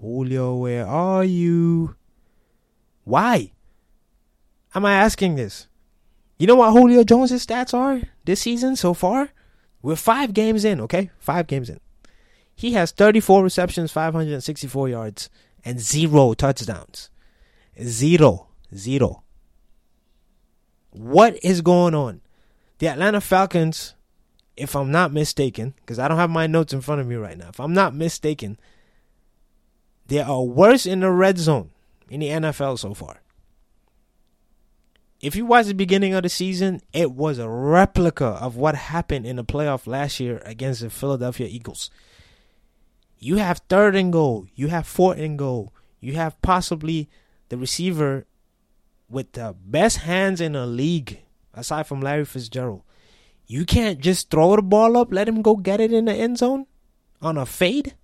Julio, 0.00 0.56
where 0.56 0.86
are 0.86 1.24
you? 1.24 1.96
Why? 3.04 3.52
Am 4.74 4.84
I 4.84 4.94
asking 4.94 5.36
this? 5.36 5.66
You 6.38 6.46
know 6.46 6.56
what 6.56 6.72
Julio 6.72 7.02
Jones' 7.04 7.32
stats 7.44 7.74
are 7.74 8.02
this 8.24 8.42
season 8.42 8.76
so 8.76 8.94
far? 8.94 9.30
We're 9.82 9.96
five 9.96 10.34
games 10.34 10.64
in, 10.64 10.80
okay? 10.82 11.10
Five 11.18 11.46
games 11.46 11.70
in. 11.70 11.80
He 12.54 12.72
has 12.72 12.90
34 12.90 13.42
receptions, 13.42 13.92
564 13.92 14.88
yards, 14.88 15.30
and 15.64 15.80
zero 15.80 16.34
touchdowns. 16.34 17.10
Zero. 17.82 18.48
Zero. 18.74 19.22
What 20.90 21.38
is 21.44 21.60
going 21.60 21.94
on? 21.94 22.20
The 22.78 22.88
Atlanta 22.88 23.20
Falcons, 23.20 23.94
if 24.56 24.74
I'm 24.74 24.90
not 24.90 25.12
mistaken, 25.12 25.74
because 25.80 25.98
I 25.98 26.08
don't 26.08 26.18
have 26.18 26.30
my 26.30 26.46
notes 26.46 26.72
in 26.72 26.80
front 26.80 27.00
of 27.00 27.06
me 27.06 27.14
right 27.14 27.38
now, 27.38 27.48
if 27.48 27.60
I'm 27.60 27.74
not 27.74 27.94
mistaken, 27.94 28.58
they 30.06 30.20
are 30.20 30.42
worse 30.42 30.86
in 30.86 31.00
the 31.00 31.10
red 31.10 31.38
zone 31.38 31.70
in 32.08 32.20
the 32.20 32.28
NFL 32.28 32.78
so 32.78 32.94
far. 32.94 33.20
If 35.20 35.34
you 35.34 35.46
watch 35.46 35.66
the 35.66 35.74
beginning 35.74 36.14
of 36.14 36.22
the 36.22 36.28
season, 36.28 36.80
it 36.92 37.10
was 37.10 37.38
a 37.38 37.48
replica 37.48 38.26
of 38.26 38.56
what 38.56 38.76
happened 38.76 39.26
in 39.26 39.36
the 39.36 39.44
playoff 39.44 39.86
last 39.86 40.20
year 40.20 40.40
against 40.44 40.80
the 40.80 40.90
Philadelphia 40.90 41.48
Eagles. 41.50 41.90
You 43.18 43.38
have 43.38 43.62
third 43.68 43.96
and 43.96 44.12
goal, 44.12 44.46
you 44.54 44.68
have 44.68 44.86
fourth 44.86 45.18
and 45.18 45.36
goal, 45.36 45.74
you 45.98 46.12
have 46.12 46.40
possibly 46.40 47.08
the 47.48 47.58
receiver 47.58 48.26
with 49.10 49.32
the 49.32 49.56
best 49.64 49.98
hands 49.98 50.40
in 50.40 50.52
the 50.52 50.66
league, 50.66 51.20
aside 51.52 51.88
from 51.88 52.00
Larry 52.00 52.24
Fitzgerald. 52.24 52.82
You 53.46 53.64
can't 53.64 53.98
just 53.98 54.30
throw 54.30 54.54
the 54.54 54.62
ball 54.62 54.96
up, 54.96 55.12
let 55.12 55.28
him 55.28 55.42
go 55.42 55.56
get 55.56 55.80
it 55.80 55.92
in 55.92 56.04
the 56.04 56.14
end 56.14 56.38
zone 56.38 56.66
on 57.20 57.36
a 57.36 57.46
fade. 57.46 57.96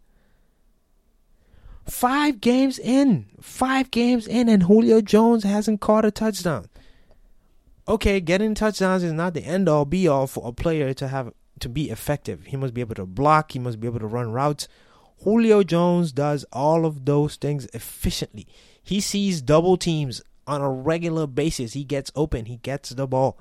Five 1.86 2.40
games 2.40 2.78
in, 2.78 3.26
five 3.40 3.92
games 3.92 4.26
in, 4.26 4.48
and 4.48 4.64
Julio 4.64 5.00
Jones 5.00 5.44
hasn't 5.44 5.80
caught 5.80 6.06
a 6.06 6.10
touchdown. 6.10 6.66
Okay, 7.86 8.20
getting 8.20 8.54
touchdowns 8.54 9.02
is 9.02 9.12
not 9.12 9.34
the 9.34 9.44
end 9.44 9.68
all 9.68 9.84
be 9.84 10.08
all 10.08 10.26
for 10.26 10.48
a 10.48 10.52
player 10.52 10.94
to 10.94 11.08
have 11.08 11.32
to 11.60 11.68
be 11.68 11.90
effective. 11.90 12.46
He 12.46 12.56
must 12.56 12.72
be 12.72 12.80
able 12.80 12.94
to 12.94 13.06
block, 13.06 13.52
he 13.52 13.58
must 13.58 13.78
be 13.80 13.86
able 13.86 14.00
to 14.00 14.06
run 14.06 14.32
routes. 14.32 14.68
Julio 15.22 15.62
Jones 15.62 16.12
does 16.12 16.44
all 16.52 16.86
of 16.86 17.04
those 17.04 17.36
things 17.36 17.66
efficiently. 17.74 18.46
He 18.82 19.00
sees 19.00 19.42
double 19.42 19.76
teams 19.76 20.22
on 20.46 20.60
a 20.60 20.70
regular 20.70 21.26
basis. 21.26 21.74
He 21.74 21.84
gets 21.84 22.10
open, 22.14 22.46
he 22.46 22.56
gets 22.56 22.90
the 22.90 23.06
ball. 23.06 23.38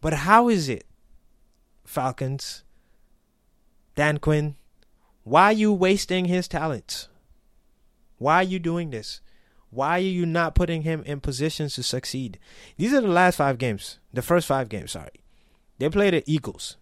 But 0.00 0.12
how 0.14 0.48
is 0.48 0.68
it, 0.68 0.84
Falcons, 1.84 2.62
Dan 3.96 4.18
Quinn, 4.18 4.54
why 5.24 5.44
are 5.44 5.52
you 5.52 5.72
wasting 5.72 6.26
his 6.26 6.46
talents? 6.46 7.08
Why 8.18 8.36
are 8.36 8.44
you 8.44 8.58
doing 8.58 8.90
this? 8.90 9.20
Why 9.70 9.96
are 9.96 10.02
you 10.02 10.26
not 10.26 10.54
putting 10.54 10.82
him 10.82 11.02
in 11.04 11.20
positions 11.20 11.74
to 11.74 11.82
succeed? 11.82 12.38
These 12.76 12.92
are 12.94 13.00
the 13.00 13.08
last 13.08 13.36
five 13.36 13.58
games. 13.58 13.98
The 14.12 14.22
first 14.22 14.46
five 14.46 14.68
games, 14.68 14.92
sorry. 14.92 15.22
They 15.78 15.88
played 15.90 16.14
the 16.14 16.24
Eagles. 16.26 16.76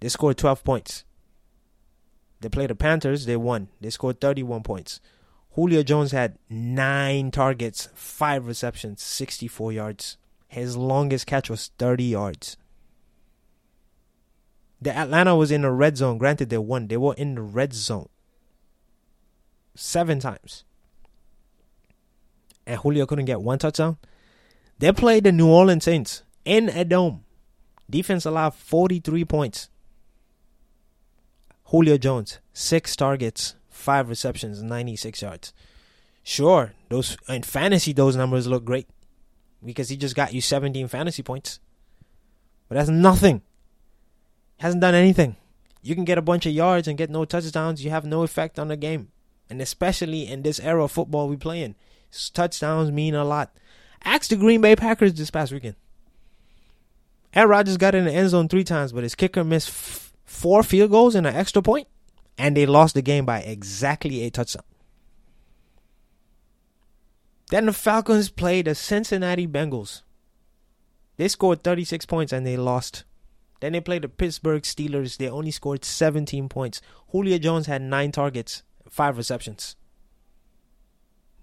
They 0.00 0.08
scored 0.08 0.38
12 0.38 0.62
points. 0.64 1.04
They 2.40 2.48
played 2.48 2.70
the 2.70 2.74
Panthers. 2.74 3.26
They 3.26 3.36
won. 3.36 3.68
They 3.80 3.90
scored 3.90 4.20
31 4.20 4.62
points. 4.62 5.00
Julio 5.52 5.82
Jones 5.82 6.12
had 6.12 6.38
nine 6.48 7.30
targets, 7.30 7.88
five 7.94 8.46
receptions, 8.46 9.02
64 9.02 9.72
yards. 9.72 10.16
His 10.48 10.76
longest 10.76 11.26
catch 11.26 11.48
was 11.48 11.70
30 11.78 12.04
yards. 12.04 12.56
The 14.80 14.96
Atlanta 14.96 15.34
was 15.34 15.50
in 15.50 15.62
the 15.62 15.70
red 15.70 15.96
zone. 15.96 16.18
Granted, 16.18 16.50
they 16.50 16.58
won. 16.58 16.88
They 16.88 16.96
were 16.96 17.14
in 17.14 17.36
the 17.36 17.42
red 17.42 17.72
zone 17.72 18.08
seven 19.74 20.20
times. 20.20 20.63
And 22.66 22.80
Julio 22.80 23.06
couldn't 23.06 23.26
get 23.26 23.42
one 23.42 23.58
touchdown. 23.58 23.98
They 24.78 24.92
played 24.92 25.24
the 25.24 25.32
New 25.32 25.48
Orleans 25.48 25.84
Saints 25.84 26.22
in 26.44 26.68
a 26.68 26.84
dome. 26.84 27.24
Defense 27.88 28.24
allowed 28.24 28.54
43 28.54 29.24
points. 29.24 29.68
Julio 31.64 31.96
Jones, 31.96 32.38
six 32.52 32.96
targets, 32.96 33.54
five 33.68 34.08
receptions, 34.08 34.62
96 34.62 35.22
yards. 35.22 35.52
Sure, 36.22 36.72
those 36.88 37.16
in 37.28 37.42
fantasy 37.42 37.92
those 37.92 38.16
numbers 38.16 38.46
look 38.46 38.64
great 38.64 38.88
because 39.62 39.88
he 39.88 39.96
just 39.96 40.14
got 40.14 40.32
you 40.32 40.40
17 40.40 40.88
fantasy 40.88 41.22
points. 41.22 41.60
But 42.68 42.76
that's 42.76 42.88
nothing 42.88 43.42
hasn't 44.58 44.80
done 44.80 44.94
anything. 44.94 45.36
You 45.82 45.94
can 45.94 46.04
get 46.04 46.18
a 46.18 46.22
bunch 46.22 46.46
of 46.46 46.52
yards 46.52 46.88
and 46.88 46.96
get 46.96 47.10
no 47.10 47.24
touchdowns. 47.24 47.84
You 47.84 47.90
have 47.90 48.06
no 48.06 48.22
effect 48.22 48.58
on 48.58 48.68
the 48.68 48.76
game. 48.76 49.08
And 49.50 49.60
especially 49.60 50.26
in 50.26 50.42
this 50.42 50.58
era 50.60 50.84
of 50.84 50.92
football 50.92 51.28
we 51.28 51.36
play 51.36 51.62
in, 51.62 51.74
touchdowns 52.34 52.90
mean 52.90 53.14
a 53.14 53.24
lot. 53.24 53.56
Ask 54.04 54.30
the 54.30 54.36
Green 54.36 54.60
Bay 54.60 54.76
Packers 54.76 55.14
this 55.14 55.30
past 55.30 55.52
weekend. 55.52 55.76
Aaron 57.32 57.50
Rodgers 57.50 57.76
got 57.76 57.94
in 57.94 58.04
the 58.04 58.12
end 58.12 58.30
zone 58.30 58.48
three 58.48 58.64
times, 58.64 58.92
but 58.92 59.02
his 59.02 59.14
kicker 59.14 59.42
missed 59.42 59.68
f- 59.68 60.12
four 60.24 60.62
field 60.62 60.90
goals 60.90 61.14
and 61.14 61.26
an 61.26 61.34
extra 61.34 61.62
point, 61.62 61.88
and 62.38 62.56
they 62.56 62.66
lost 62.66 62.94
the 62.94 63.02
game 63.02 63.24
by 63.24 63.40
exactly 63.40 64.22
a 64.22 64.30
touchdown. 64.30 64.64
Then 67.50 67.66
the 67.66 67.72
Falcons 67.72 68.30
played 68.30 68.66
the 68.66 68.74
Cincinnati 68.74 69.46
Bengals. 69.46 70.02
They 71.16 71.28
scored 71.28 71.62
36 71.62 72.06
points 72.06 72.32
and 72.32 72.46
they 72.46 72.56
lost 72.56 73.04
then 73.64 73.72
they 73.72 73.80
played 73.80 74.02
the 74.02 74.10
Pittsburgh 74.10 74.62
Steelers. 74.62 75.16
They 75.16 75.30
only 75.30 75.50
scored 75.50 75.86
17 75.86 76.50
points. 76.50 76.82
Julio 77.12 77.38
Jones 77.38 77.66
had 77.66 77.80
nine 77.80 78.12
targets, 78.12 78.62
five 78.90 79.16
receptions. 79.16 79.74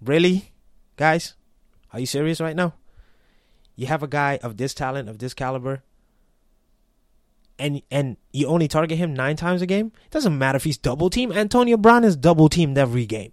Really, 0.00 0.51
guys? 0.96 1.34
Are 1.92 2.00
you 2.00 2.06
serious 2.06 2.40
right 2.40 2.56
now? 2.56 2.74
You 3.76 3.86
have 3.86 4.02
a 4.02 4.08
guy 4.08 4.38
of 4.42 4.56
this 4.56 4.74
talent, 4.74 5.08
of 5.08 5.18
this 5.18 5.34
caliber, 5.34 5.82
and 7.58 7.82
and 7.90 8.16
you 8.32 8.46
only 8.46 8.68
target 8.68 8.98
him 8.98 9.14
nine 9.14 9.36
times 9.36 9.62
a 9.62 9.66
game. 9.66 9.92
It 10.04 10.10
doesn't 10.10 10.36
matter 10.36 10.56
if 10.56 10.64
he's 10.64 10.78
double 10.78 11.10
teamed. 11.10 11.36
Antonio 11.36 11.76
Brown 11.76 12.04
is 12.04 12.16
double 12.16 12.48
teamed 12.48 12.78
every 12.78 13.06
game. 13.06 13.32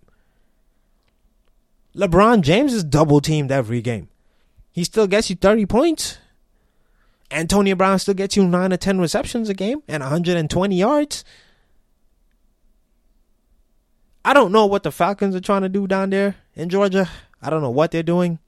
LeBron 1.96 2.42
James 2.42 2.74
is 2.74 2.84
double 2.84 3.20
teamed 3.20 3.52
every 3.52 3.82
game. 3.82 4.10
He 4.72 4.84
still 4.84 5.08
gets 5.08 5.30
you 5.30 5.36
30 5.36 5.66
points. 5.66 6.18
Antonio 7.32 7.76
Brown 7.76 8.00
still 8.00 8.14
gets 8.14 8.36
you 8.36 8.46
9 8.46 8.74
or 8.74 8.78
10 8.78 9.00
receptions 9.00 9.50
a 9.50 9.54
game 9.54 9.84
and 9.88 10.02
120 10.02 10.76
yards. 10.76 11.24
I 14.24 14.34
don't 14.34 14.52
know 14.52 14.66
what 14.66 14.84
the 14.84 14.92
Falcons 14.92 15.36
are 15.36 15.42
trying 15.42 15.62
to 15.64 15.70
do 15.70 15.88
down 15.88 16.12
there 16.12 16.36
in 16.56 16.70
Georgia. 16.70 17.10
I 17.42 17.50
don't 17.50 17.62
know 17.62 17.70
what 17.70 17.92
they're 17.92 18.04
doing, 18.04 18.40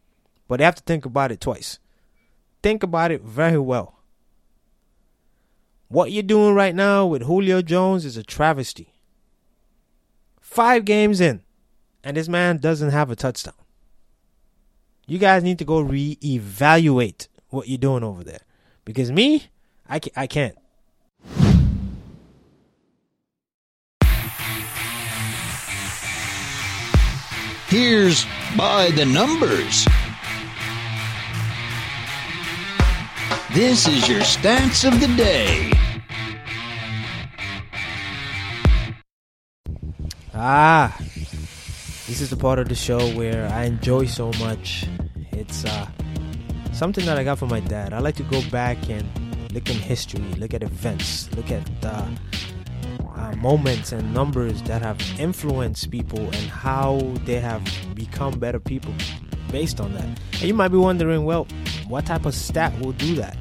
but 0.47 0.57
they 0.57 0.65
have 0.65 0.75
to 0.75 0.83
think 0.83 1.05
about 1.05 1.31
it 1.31 1.41
twice. 1.41 1.79
Think 2.61 2.83
about 2.83 3.11
it 3.11 3.21
very 3.21 3.59
well. 3.59 3.99
What 5.87 6.11
you're 6.11 6.23
doing 6.23 6.55
right 6.55 6.75
now 6.75 7.05
with 7.05 7.23
Julio 7.23 7.61
Jones 7.61 8.05
is 8.05 8.17
a 8.17 8.23
travesty. 8.23 8.93
Five 10.39 10.85
games 10.85 11.19
in, 11.19 11.41
and 12.03 12.15
this 12.15 12.29
man 12.29 12.57
doesn't 12.57 12.91
have 12.91 13.09
a 13.11 13.15
touchdown. 13.15 13.55
You 15.07 15.17
guys 15.17 15.43
need 15.43 15.59
to 15.59 15.65
go 15.65 15.83
reevaluate 15.83 17.27
what 17.49 17.67
you're 17.67 17.77
doing 17.77 18.03
over 18.03 18.23
there. 18.23 18.41
Because 18.85 19.11
me, 19.11 19.47
I, 19.89 19.99
I 20.15 20.27
can't. 20.27 20.57
Here's 27.71 28.25
By 28.57 28.91
the 28.91 29.05
Numbers. 29.05 29.87
This 33.53 33.87
is 33.87 34.09
your 34.09 34.19
stats 34.19 34.83
of 34.83 34.99
the 34.99 35.07
day. 35.15 35.71
Ah, 40.35 40.93
this 40.99 42.19
is 42.19 42.29
the 42.29 42.35
part 42.35 42.59
of 42.59 42.67
the 42.67 42.75
show 42.75 42.99
where 43.15 43.47
I 43.47 43.63
enjoy 43.63 44.03
so 44.03 44.33
much. 44.33 44.85
It's 45.31 45.63
uh, 45.63 45.87
something 46.73 47.05
that 47.05 47.17
I 47.17 47.23
got 47.23 47.39
from 47.39 47.47
my 47.47 47.61
dad. 47.61 47.93
I 47.93 47.99
like 47.99 48.17
to 48.17 48.23
go 48.23 48.41
back 48.51 48.89
and 48.89 49.07
look 49.53 49.69
in 49.69 49.77
history, 49.77 50.19
look 50.35 50.53
at 50.53 50.61
events, 50.61 51.31
look 51.37 51.49
at 51.49 51.69
uh, 51.85 52.09
uh, 53.21 53.35
moments 53.35 53.91
and 53.91 54.13
numbers 54.13 54.61
that 54.63 54.81
have 54.81 54.99
influenced 55.19 55.91
people 55.91 56.19
and 56.19 56.49
how 56.49 56.99
they 57.25 57.39
have 57.39 57.63
become 57.93 58.39
better 58.39 58.59
people 58.59 58.93
based 59.51 59.79
on 59.79 59.93
that. 59.93 60.05
And 60.05 60.41
you 60.43 60.53
might 60.53 60.69
be 60.69 60.77
wondering, 60.77 61.25
well, 61.25 61.47
what 61.87 62.05
type 62.05 62.25
of 62.25 62.33
stat 62.33 62.77
will 62.79 62.93
do 62.93 63.15
that? 63.15 63.37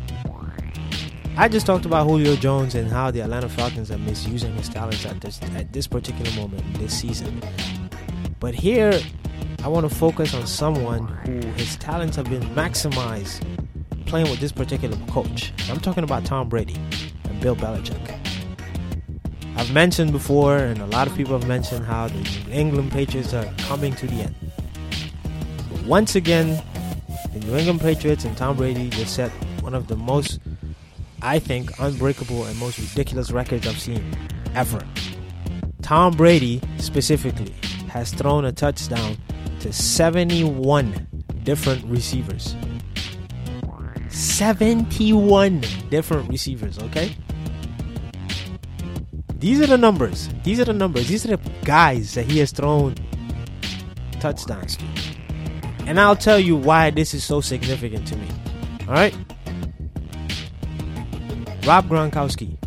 I 1.36 1.48
just 1.48 1.64
talked 1.64 1.86
about 1.86 2.06
Julio 2.06 2.36
Jones 2.36 2.74
and 2.74 2.88
how 2.90 3.10
the 3.10 3.20
Atlanta 3.20 3.48
Falcons 3.48 3.90
are 3.90 3.98
misusing 3.98 4.52
his 4.54 4.68
talents 4.68 5.06
at 5.06 5.20
this 5.20 5.40
at 5.54 5.72
this 5.72 5.86
particular 5.86 6.30
moment 6.32 6.62
this 6.74 6.98
season. 6.98 7.40
But 8.40 8.54
here, 8.54 9.00
I 9.62 9.68
want 9.68 9.88
to 9.88 9.94
focus 9.94 10.34
on 10.34 10.46
someone 10.46 11.06
who 11.06 11.38
his 11.52 11.76
talents 11.76 12.16
have 12.16 12.28
been 12.28 12.42
maximized 12.54 13.42
playing 14.06 14.28
with 14.28 14.40
this 14.40 14.52
particular 14.52 14.98
coach. 15.06 15.52
I'm 15.70 15.80
talking 15.80 16.04
about 16.04 16.24
Tom 16.24 16.48
Brady 16.48 16.76
and 17.24 17.40
Bill 17.40 17.56
Belichick. 17.56 18.19
I've 19.60 19.74
mentioned 19.74 20.12
before, 20.12 20.56
and 20.56 20.80
a 20.80 20.86
lot 20.86 21.06
of 21.06 21.14
people 21.14 21.38
have 21.38 21.46
mentioned 21.46 21.84
how 21.84 22.08
the 22.08 22.14
New 22.14 22.50
England 22.50 22.92
Patriots 22.92 23.34
are 23.34 23.44
coming 23.68 23.94
to 23.96 24.06
the 24.06 24.22
end. 24.22 24.34
But 25.70 25.82
once 25.82 26.16
again, 26.16 26.62
the 27.34 27.40
New 27.40 27.56
England 27.56 27.82
Patriots 27.82 28.24
and 28.24 28.34
Tom 28.38 28.56
Brady 28.56 28.88
just 28.88 29.14
set 29.14 29.30
one 29.60 29.74
of 29.74 29.86
the 29.86 29.96
most 29.96 30.40
I 31.22 31.38
think, 31.38 31.78
unbreakable 31.78 32.44
and 32.44 32.58
most 32.58 32.78
ridiculous 32.78 33.30
records 33.30 33.66
I've 33.66 33.78
seen 33.78 34.16
ever. 34.54 34.82
Tom 35.82 36.16
Brady, 36.16 36.62
specifically, 36.78 37.52
has 37.88 38.14
thrown 38.14 38.46
a 38.46 38.52
touchdown 38.52 39.18
to 39.60 39.74
71 39.74 41.06
different 41.42 41.84
receivers. 41.84 42.56
71 44.08 45.62
different 45.90 46.30
receivers, 46.30 46.78
okay? 46.78 47.14
These 49.40 49.62
are 49.62 49.66
the 49.66 49.78
numbers. 49.78 50.28
These 50.44 50.60
are 50.60 50.66
the 50.66 50.74
numbers. 50.74 51.08
These 51.08 51.24
are 51.24 51.36
the 51.36 51.50
guys 51.64 52.12
that 52.12 52.26
he 52.26 52.38
has 52.40 52.52
thrown 52.52 52.94
touchdowns 54.20 54.76
to. 54.76 54.84
And 55.86 55.98
I'll 55.98 56.14
tell 56.14 56.38
you 56.38 56.56
why 56.56 56.90
this 56.90 57.14
is 57.14 57.24
so 57.24 57.40
significant 57.40 58.06
to 58.08 58.16
me. 58.16 58.28
All 58.86 58.92
right? 58.92 59.16
Rob 61.66 61.88
Gronkowski, 61.88 62.58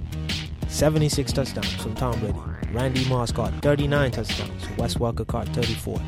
76 0.67 1.31
touchdowns 1.31 1.73
from 1.75 1.93
Tom 1.93 2.19
Brady. 2.19 2.39
Randy 2.71 3.07
Moss 3.07 3.31
caught 3.31 3.53
39 3.61 4.09
touchdowns. 4.09 4.67
Wes 4.77 4.95
Welker 4.95 5.27
caught 5.27 5.47
34. 5.49 5.99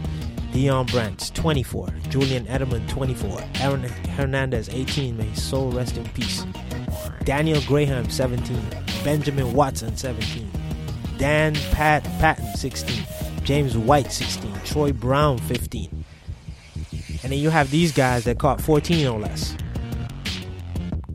Deion 0.51 0.89
Branch, 0.91 1.31
24. 1.33 1.89
Julian 2.09 2.45
Edelman, 2.47 2.87
24. 2.89 3.39
Aaron 3.55 3.83
Hernandez, 3.83 4.69
18. 4.69 5.15
May 5.15 5.25
his 5.25 5.43
soul 5.43 5.71
rest 5.71 5.95
in 5.95 6.05
peace. 6.09 6.43
Daniel 7.23 7.61
Graham, 7.67 8.09
17. 8.09 8.59
Benjamin 9.03 9.53
Watson, 9.53 9.95
17. 9.95 10.54
Dan 11.17 11.55
Pat 11.71 12.03
Patton, 12.19 12.55
16. 12.55 13.05
James 13.43 13.77
White, 13.77 14.11
16. 14.11 14.53
Troy 14.65 14.91
Brown, 14.91 15.37
15. 15.37 16.05
And 17.23 17.31
then 17.31 17.39
you 17.39 17.49
have 17.49 17.71
these 17.71 17.91
guys 17.91 18.23
that 18.25 18.39
caught 18.39 18.61
14 18.61 19.07
or 19.07 19.19
less. 19.19 19.55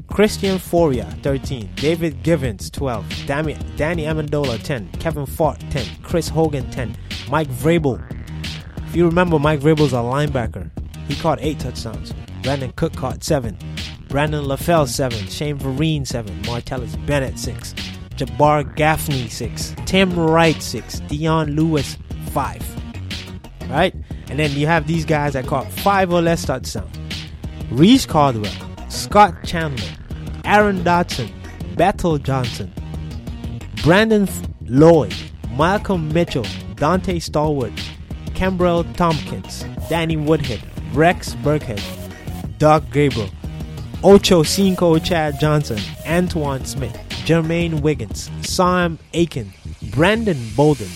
Christian 0.09 0.59
Fauria, 0.59 1.07
13. 1.23 1.71
David 1.77 2.23
Givens, 2.23 2.71
12. 2.71 3.27
Danny, 3.27 3.57
Danny 3.77 4.05
Amendola, 4.05 4.63
10. 4.63 4.91
Kevin 4.99 5.27
Faulk, 5.27 5.59
10. 5.71 5.87
Chris 6.03 6.29
Hogan, 6.29 6.69
10. 6.71 6.97
Mike 7.29 7.49
Vrabel. 7.49 8.03
If 8.89 8.97
you 8.97 9.07
remember, 9.07 9.39
Mike 9.39 9.61
Vrabel's 9.61 9.93
a 9.93 9.97
linebacker. 9.97 10.71
He 11.07 11.15
caught 11.15 11.39
8 11.41 11.59
touchdowns. 11.61 12.13
Brandon 12.43 12.73
Cook 12.73 12.95
caught 12.95 13.23
7. 13.23 13.57
Brandon 14.09 14.45
LaFell, 14.45 14.89
7. 14.89 15.29
Shane 15.29 15.59
Vereen, 15.59 16.07
7. 16.07 16.43
Martellus 16.43 16.97
Bennett, 17.07 17.39
6. 17.39 17.75
Jabbar 18.20 18.76
Gaffney, 18.76 19.28
6. 19.28 19.74
Tim 19.87 20.14
Wright, 20.18 20.61
6. 20.62 21.00
Dion 21.00 21.56
Lewis, 21.56 21.96
5. 22.33 23.70
Right? 23.70 23.94
And 24.28 24.38
then 24.38 24.50
you 24.52 24.66
have 24.66 24.87
these 24.87 25.06
guys 25.06 25.33
that 25.33 25.46
caught 25.46 25.66
5 25.72 26.12
or 26.12 26.20
less 26.20 26.44
touchdowns. 26.44 26.94
Reche 27.70 28.06
Caldwell, 28.06 28.52
Scott 28.90 29.42
Chandler, 29.44 29.88
Aaron 30.44 30.83
Dobson, 30.85 31.30
Bethel 31.76 32.18
Johnson, 32.18 32.70
Brandon 33.83 34.28
Lloyd, 34.66 35.14
Malcolm 35.56 36.12
Mitchell, 36.12 36.46
Dante 36.74 37.18
Stallworth, 37.20 37.78
Kenbrell 38.35 38.85
Thompkins, 38.96 39.64
Danny 39.88 40.16
Woodhead, 40.16 40.61
Rex 40.92 41.35
Burkhead, 41.37 41.83
Doug 42.59 42.90
Gabriel, 42.92 43.30
Ocho 44.02 44.42
Cinco 44.42 44.98
Chad 44.98 45.38
Johnson, 45.40 45.78
Antowain 46.04 46.66
Smith, 46.66 46.98
Jermaine 47.24 47.80
Wiggins, 47.80 48.30
Sam 48.42 48.98
Aiken, 49.14 49.52
Brandon 49.90 50.38
Bolden, 50.56 50.90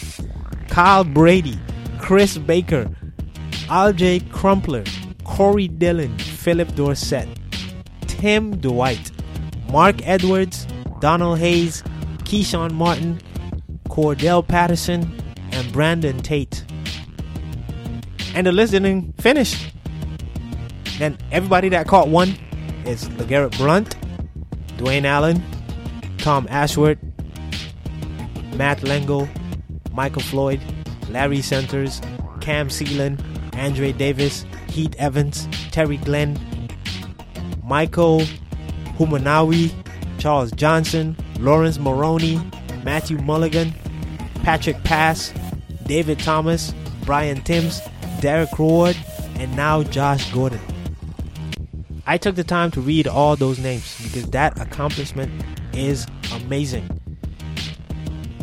Kyle 0.68 1.04
Brady, 1.04 1.58
Chris 1.98 2.38
Baker, 2.38 2.90
RJ 3.68 4.30
Crumpler, 4.30 4.84
Corey 5.24 5.68
Dillon, 5.68 6.18
Philip 6.18 6.74
Dorsett, 6.74 7.28
Tim 8.06 8.56
Dwight, 8.58 9.10
Marc 9.70 10.06
Edwards, 10.06 10.66
Donald 11.00 11.38
Hayes, 11.38 11.82
Keshawn 12.24 12.72
Martin, 12.72 13.20
Cordarrelle 13.88 14.46
Patterson, 14.46 15.16
and 15.52 15.72
Brandon 15.72 16.20
Tate. 16.20 16.64
And 18.34 18.46
the 18.46 18.52
list 18.52 18.72
didn't 18.72 19.12
finish. 19.20 19.70
Then 20.98 21.16
everybody 21.30 21.68
that 21.70 21.86
caught 21.86 22.08
one 22.08 22.34
is 22.84 23.08
LeGarrette 23.10 23.56
Blount, 23.58 23.96
Dwayne 24.78 25.04
Allen, 25.04 25.42
Tom 26.24 26.46
Ashworth, 26.48 26.96
Matt 28.54 28.78
Lengo, 28.78 29.28
Michael 29.92 30.22
Floyd, 30.22 30.58
Larry 31.10 31.42
Centers, 31.42 32.00
Cam 32.40 32.68
Cleeland, 32.68 33.22
Andre 33.54 33.92
Davis, 33.92 34.46
Heath 34.70 34.94
Evans, 34.96 35.46
Terry 35.70 35.98
Glenn, 35.98 36.38
Michael 37.62 38.20
Hoomanawanui, 38.96 39.70
Charles 40.16 40.50
Johnson, 40.52 41.14
Laurence 41.40 41.78
Maroney, 41.78 42.40
Matthew 42.84 43.18
Mulligan, 43.18 43.74
Patrick 44.44 44.82
Pass, 44.82 45.30
David 45.84 46.18
Thomas, 46.20 46.72
Brian 47.04 47.42
Timms, 47.42 47.82
Derek 48.22 48.58
Ward, 48.58 48.96
and 49.34 49.54
now 49.54 49.82
Josh 49.82 50.32
Gordon. 50.32 50.60
I 52.06 52.16
took 52.16 52.34
the 52.34 52.44
time 52.44 52.70
to 52.70 52.80
read 52.80 53.06
all 53.06 53.36
those 53.36 53.58
names 53.58 54.02
because 54.02 54.30
that 54.30 54.58
accomplishment 54.58 55.30
is 55.74 56.06
amazing. 56.32 56.88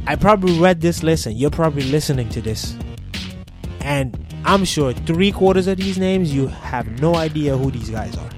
I 0.07 0.15
probably 0.15 0.59
read 0.59 0.81
this 0.81 1.03
and 1.25 1.37
you're 1.37 1.51
probably 1.51 1.83
listening 1.83 2.29
to 2.29 2.41
this. 2.41 2.75
And 3.81 4.17
I'm 4.45 4.65
sure 4.65 4.93
three 4.93 5.31
quarters 5.31 5.67
of 5.67 5.77
these 5.77 5.97
names 5.97 6.33
you 6.33 6.47
have 6.47 6.87
no 6.99 7.15
idea 7.15 7.55
who 7.55 7.71
these 7.71 7.89
guys 7.89 8.17
are. 8.17 8.29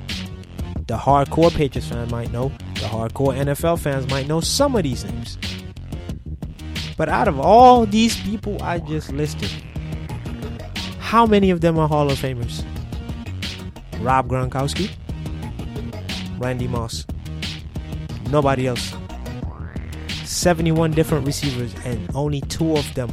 The 0.87 0.97
hardcore 0.97 1.53
Patriots 1.55 1.87
fan 1.87 2.09
might 2.09 2.31
know, 2.31 2.51
the 2.75 2.81
hardcore 2.81 3.35
NFL 3.37 3.79
fans 3.79 4.09
might 4.09 4.27
know 4.27 4.41
some 4.41 4.75
of 4.75 4.83
these 4.83 5.05
names. 5.05 5.37
But 6.97 7.09
out 7.09 7.27
of 7.27 7.39
all 7.39 7.85
these 7.85 8.19
people 8.21 8.61
I 8.61 8.79
just 8.79 9.11
listed, 9.11 9.49
how 10.99 11.25
many 11.25 11.49
of 11.49 11.61
them 11.61 11.79
are 11.79 11.87
Hall 11.87 12.11
of 12.11 12.17
Famers? 12.19 12.65
Rob 14.01 14.27
Gronkowski, 14.27 14.91
Randy 16.37 16.67
Moss, 16.67 17.05
nobody 18.29 18.67
else. 18.67 18.93
71 20.43 20.91
different 20.91 21.25
receivers, 21.25 21.73
and 21.85 22.05
only 22.13 22.41
two 22.41 22.75
of 22.75 22.93
them 22.95 23.09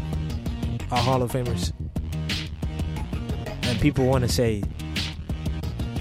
are 0.91 0.99
Hall 0.99 1.23
of 1.23 1.31
Famers. 1.31 1.73
And 3.63 3.81
people 3.81 4.05
want 4.05 4.25
to 4.25 4.29
say 4.29 4.65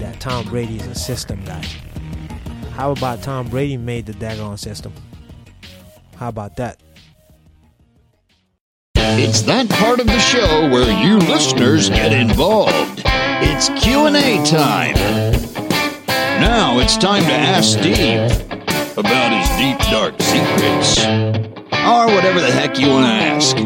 that 0.00 0.18
Tom 0.18 0.44
Brady 0.48 0.78
is 0.78 0.88
a 0.88 0.94
system 0.96 1.40
guy. 1.44 1.64
How 2.72 2.90
about 2.90 3.22
Tom 3.22 3.46
Brady 3.48 3.76
made 3.76 4.06
the 4.06 4.12
daggone 4.12 4.58
system? 4.58 4.92
How 6.16 6.30
about 6.30 6.56
that? 6.56 6.82
It's 8.96 9.42
that 9.42 9.68
part 9.68 10.00
of 10.00 10.08
the 10.08 10.18
show 10.18 10.68
where 10.68 10.90
you 11.00 11.18
listeners 11.18 11.90
get 11.90 12.12
involved. 12.12 13.02
It's 13.04 13.68
Q&A 13.80 14.44
time. 14.44 14.94
Now 16.40 16.80
it's 16.80 16.96
time 16.96 17.22
to 17.22 17.32
ask 17.32 17.78
Steve 17.78 18.49
about 19.00 19.32
his 19.32 19.48
deep 19.56 19.78
dark 19.90 20.14
secrets 20.20 20.98
or 21.88 22.06
whatever 22.14 22.38
the 22.38 22.50
heck 22.52 22.78
you 22.78 22.88
want 22.90 23.06
to 23.06 23.12
ask. 23.12 23.56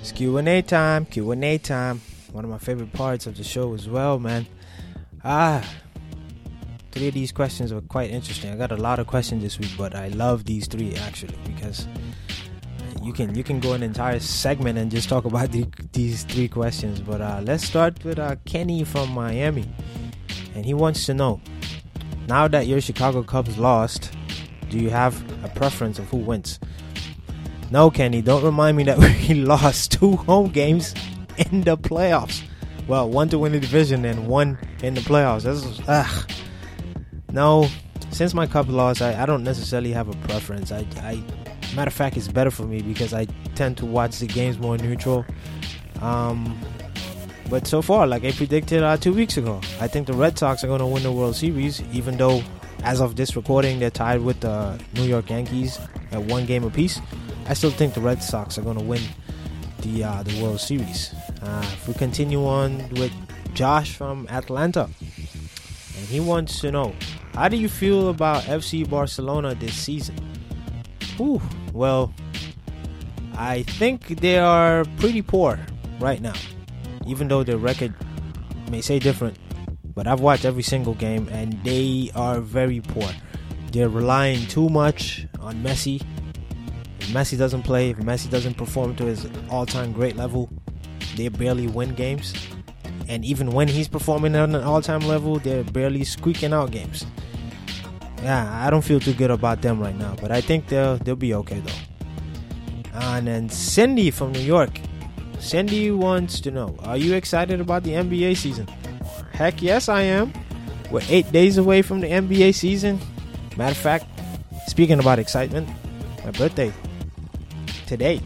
It's 0.00 0.10
Q&A 0.10 0.62
time, 0.62 1.06
Q&A 1.06 1.58
time. 1.58 2.00
One 2.32 2.44
of 2.44 2.50
my 2.50 2.58
favorite 2.58 2.92
parts 2.92 3.28
of 3.28 3.36
the 3.36 3.44
show 3.44 3.72
as 3.74 3.88
well, 3.88 4.18
man. 4.18 4.46
Ah, 5.22 5.64
three 6.90 7.06
of 7.06 7.14
these 7.14 7.30
questions 7.30 7.72
were 7.72 7.80
quite 7.80 8.10
interesting. 8.10 8.50
I 8.50 8.56
got 8.56 8.72
a 8.72 8.76
lot 8.76 8.98
of 8.98 9.06
questions 9.06 9.44
this 9.44 9.60
week, 9.60 9.70
but 9.78 9.94
I 9.94 10.08
love 10.08 10.44
these 10.44 10.66
three 10.66 10.96
actually 10.96 11.38
because 11.46 11.86
you 13.04 13.12
can 13.12 13.34
you 13.34 13.44
can 13.44 13.60
go 13.60 13.74
an 13.74 13.82
entire 13.82 14.18
segment 14.18 14.78
and 14.78 14.90
just 14.90 15.08
talk 15.08 15.26
about 15.26 15.52
the, 15.52 15.66
these 15.92 16.24
three 16.24 16.48
questions. 16.48 17.00
But 17.00 17.20
uh, 17.20 17.42
let's 17.44 17.62
start 17.62 18.02
with 18.02 18.18
uh, 18.18 18.36
Kenny 18.46 18.82
from 18.82 19.10
Miami, 19.10 19.68
and 20.54 20.64
he 20.64 20.72
wants 20.72 21.04
to 21.06 21.14
know: 21.14 21.40
Now 22.26 22.48
that 22.48 22.66
your 22.66 22.80
Chicago 22.80 23.22
Cubs 23.22 23.58
lost, 23.58 24.10
do 24.70 24.78
you 24.78 24.88
have 24.88 25.22
a 25.44 25.48
preference 25.48 25.98
of 25.98 26.08
who 26.08 26.16
wins? 26.16 26.58
No, 27.70 27.90
Kenny, 27.90 28.22
don't 28.22 28.42
remind 28.42 28.76
me 28.76 28.84
that 28.84 28.98
we 29.28 29.34
lost 29.34 29.92
two 29.92 30.16
home 30.16 30.48
games 30.48 30.94
in 31.36 31.60
the 31.62 31.76
playoffs. 31.76 32.42
Well, 32.88 33.08
one 33.08 33.28
to 33.30 33.38
win 33.38 33.52
the 33.52 33.60
division 33.60 34.04
and 34.04 34.26
one 34.26 34.58
in 34.82 34.94
the 34.94 35.00
playoffs. 35.02 35.42
That's 35.42 35.80
ugh. 35.88 36.30
No, 37.32 37.68
since 38.10 38.32
my 38.32 38.46
Cubs 38.46 38.70
lost, 38.70 39.02
I, 39.02 39.22
I 39.22 39.26
don't 39.26 39.44
necessarily 39.44 39.92
have 39.92 40.08
a 40.08 40.16
preference. 40.26 40.70
I, 40.70 40.86
I 41.02 41.22
matter 41.74 41.88
of 41.88 41.94
fact, 41.94 42.16
it's 42.16 42.28
better 42.28 42.50
for 42.50 42.64
me 42.64 42.82
because 42.82 43.12
I 43.12 43.26
tend 43.54 43.76
to 43.78 43.86
watch 43.86 44.18
the 44.18 44.26
games 44.26 44.58
more 44.58 44.76
neutral. 44.78 45.24
Um, 46.00 46.58
but 47.50 47.66
so 47.66 47.82
far, 47.82 48.06
like 48.06 48.24
I 48.24 48.32
predicted 48.32 48.82
uh, 48.82 48.96
two 48.96 49.12
weeks 49.12 49.36
ago, 49.36 49.60
I 49.80 49.88
think 49.88 50.06
the 50.06 50.12
Red 50.14 50.38
Sox 50.38 50.64
are 50.64 50.66
going 50.66 50.80
to 50.80 50.86
win 50.86 51.02
the 51.02 51.12
World 51.12 51.36
Series, 51.36 51.82
even 51.92 52.16
though, 52.16 52.42
as 52.82 53.00
of 53.00 53.16
this 53.16 53.36
recording, 53.36 53.78
they're 53.78 53.90
tied 53.90 54.22
with 54.22 54.40
the 54.40 54.80
New 54.94 55.04
York 55.04 55.30
Yankees 55.30 55.78
at 56.12 56.22
one 56.22 56.46
game 56.46 56.64
apiece. 56.64 57.00
I 57.46 57.54
still 57.54 57.70
think 57.70 57.94
the 57.94 58.00
Red 58.00 58.22
Sox 58.22 58.56
are 58.56 58.62
going 58.62 58.78
to 58.78 58.84
win 58.84 59.02
the 59.80 60.04
uh, 60.04 60.22
the 60.22 60.42
World 60.42 60.60
Series. 60.60 61.14
Uh, 61.42 61.60
if 61.64 61.86
we 61.86 61.94
continue 61.94 62.46
on 62.46 62.88
with 62.94 63.12
Josh 63.52 63.94
from 63.94 64.26
Atlanta, 64.30 64.88
and 65.00 66.06
he 66.08 66.20
wants 66.20 66.60
to 66.60 66.72
know, 66.72 66.94
how 67.34 67.48
do 67.48 67.56
you 67.56 67.68
feel 67.68 68.08
about 68.08 68.44
FC 68.44 68.88
Barcelona 68.88 69.54
this 69.54 69.74
season? 69.74 70.16
Ooh, 71.20 71.40
well, 71.74 72.14
I 73.36 73.62
think 73.62 74.20
they 74.20 74.38
are 74.38 74.84
pretty 74.98 75.20
poor 75.20 75.58
right 75.98 76.22
now, 76.22 76.34
even 77.04 77.28
though 77.28 77.42
their 77.42 77.58
record 77.58 77.92
may 78.70 78.80
say 78.80 78.98
different. 78.98 79.36
But 79.94 80.06
I've 80.06 80.20
watched 80.20 80.44
every 80.44 80.62
single 80.62 80.94
game, 80.94 81.28
and 81.30 81.62
they 81.64 82.10
are 82.14 82.40
very 82.40 82.80
poor. 82.80 83.10
They're 83.72 83.88
relying 83.88 84.46
too 84.46 84.68
much 84.68 85.26
on 85.40 85.56
Messi. 85.62 86.00
If 87.00 87.08
Messi 87.08 87.36
doesn't 87.36 87.64
play, 87.64 87.90
if 87.90 87.98
Messi 87.98 88.30
doesn't 88.30 88.54
perform 88.54 88.94
to 88.96 89.04
his 89.04 89.26
all-time 89.50 89.92
great 89.92 90.16
level, 90.16 90.48
they 91.16 91.28
barely 91.28 91.66
win 91.66 91.94
games. 91.94 92.34
And 93.08 93.24
even 93.24 93.50
when 93.50 93.68
he's 93.68 93.88
performing 93.88 94.34
at 94.36 94.48
an 94.48 94.54
all-time 94.56 95.00
level, 95.00 95.38
they're 95.38 95.64
barely 95.64 96.04
squeaking 96.04 96.52
out 96.52 96.70
games. 96.70 97.04
Yeah, 98.24 98.66
I 98.66 98.70
don't 98.70 98.80
feel 98.80 99.00
too 99.00 99.12
good 99.12 99.30
about 99.30 99.60
them 99.60 99.78
right 99.78 99.94
now, 99.94 100.16
but 100.18 100.32
I 100.32 100.40
think 100.40 100.68
they'll 100.68 100.96
they'll 100.96 101.14
be 101.14 101.34
okay 101.44 101.60
though. 101.60 101.80
Ah, 102.94 103.18
and 103.18 103.26
then 103.26 103.50
Cindy 103.50 104.10
from 104.10 104.32
New 104.32 104.40
York. 104.40 104.80
Cindy 105.38 105.90
wants 105.90 106.40
to 106.40 106.50
know, 106.50 106.74
are 106.84 106.96
you 106.96 107.12
excited 107.12 107.60
about 107.60 107.82
the 107.82 107.90
NBA 107.90 108.34
season? 108.38 108.66
Heck 109.32 109.60
yes, 109.60 109.90
I 109.90 110.02
am. 110.02 110.32
We're 110.90 111.04
eight 111.10 111.30
days 111.32 111.58
away 111.58 111.82
from 111.82 112.00
the 112.00 112.06
NBA 112.06 112.54
season. 112.54 112.98
Matter 113.58 113.72
of 113.72 113.76
fact, 113.76 114.06
speaking 114.68 115.00
about 115.00 115.18
excitement, 115.18 115.68
my 116.24 116.30
birthday 116.30 116.72
today. 117.86 118.22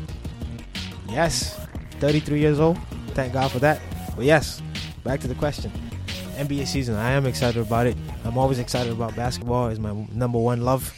Yes, 1.10 1.58
33 1.98 2.38
years 2.38 2.60
old. 2.60 2.78
Thank 3.18 3.32
God 3.32 3.50
for 3.50 3.58
that. 3.58 3.80
But 4.14 4.26
yes, 4.26 4.62
back 5.02 5.18
to 5.20 5.26
the 5.26 5.34
question. 5.34 5.72
NBA 6.36 6.68
season, 6.68 6.94
I 6.94 7.10
am 7.12 7.26
excited 7.26 7.60
about 7.60 7.88
it. 7.88 7.96
I'm 8.28 8.36
always 8.36 8.58
excited 8.58 8.92
about 8.92 9.16
basketball. 9.16 9.68
It's 9.68 9.80
my 9.80 9.94
number 10.12 10.38
one 10.38 10.60
love 10.60 10.92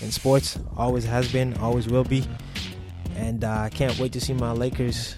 in 0.00 0.12
sports. 0.12 0.56
Always 0.76 1.04
has 1.04 1.30
been, 1.32 1.54
always 1.54 1.88
will 1.88 2.04
be. 2.04 2.24
And 3.16 3.42
uh, 3.42 3.62
I 3.62 3.70
can't 3.70 3.98
wait 3.98 4.12
to 4.12 4.20
see 4.20 4.34
my 4.34 4.52
Lakers 4.52 5.16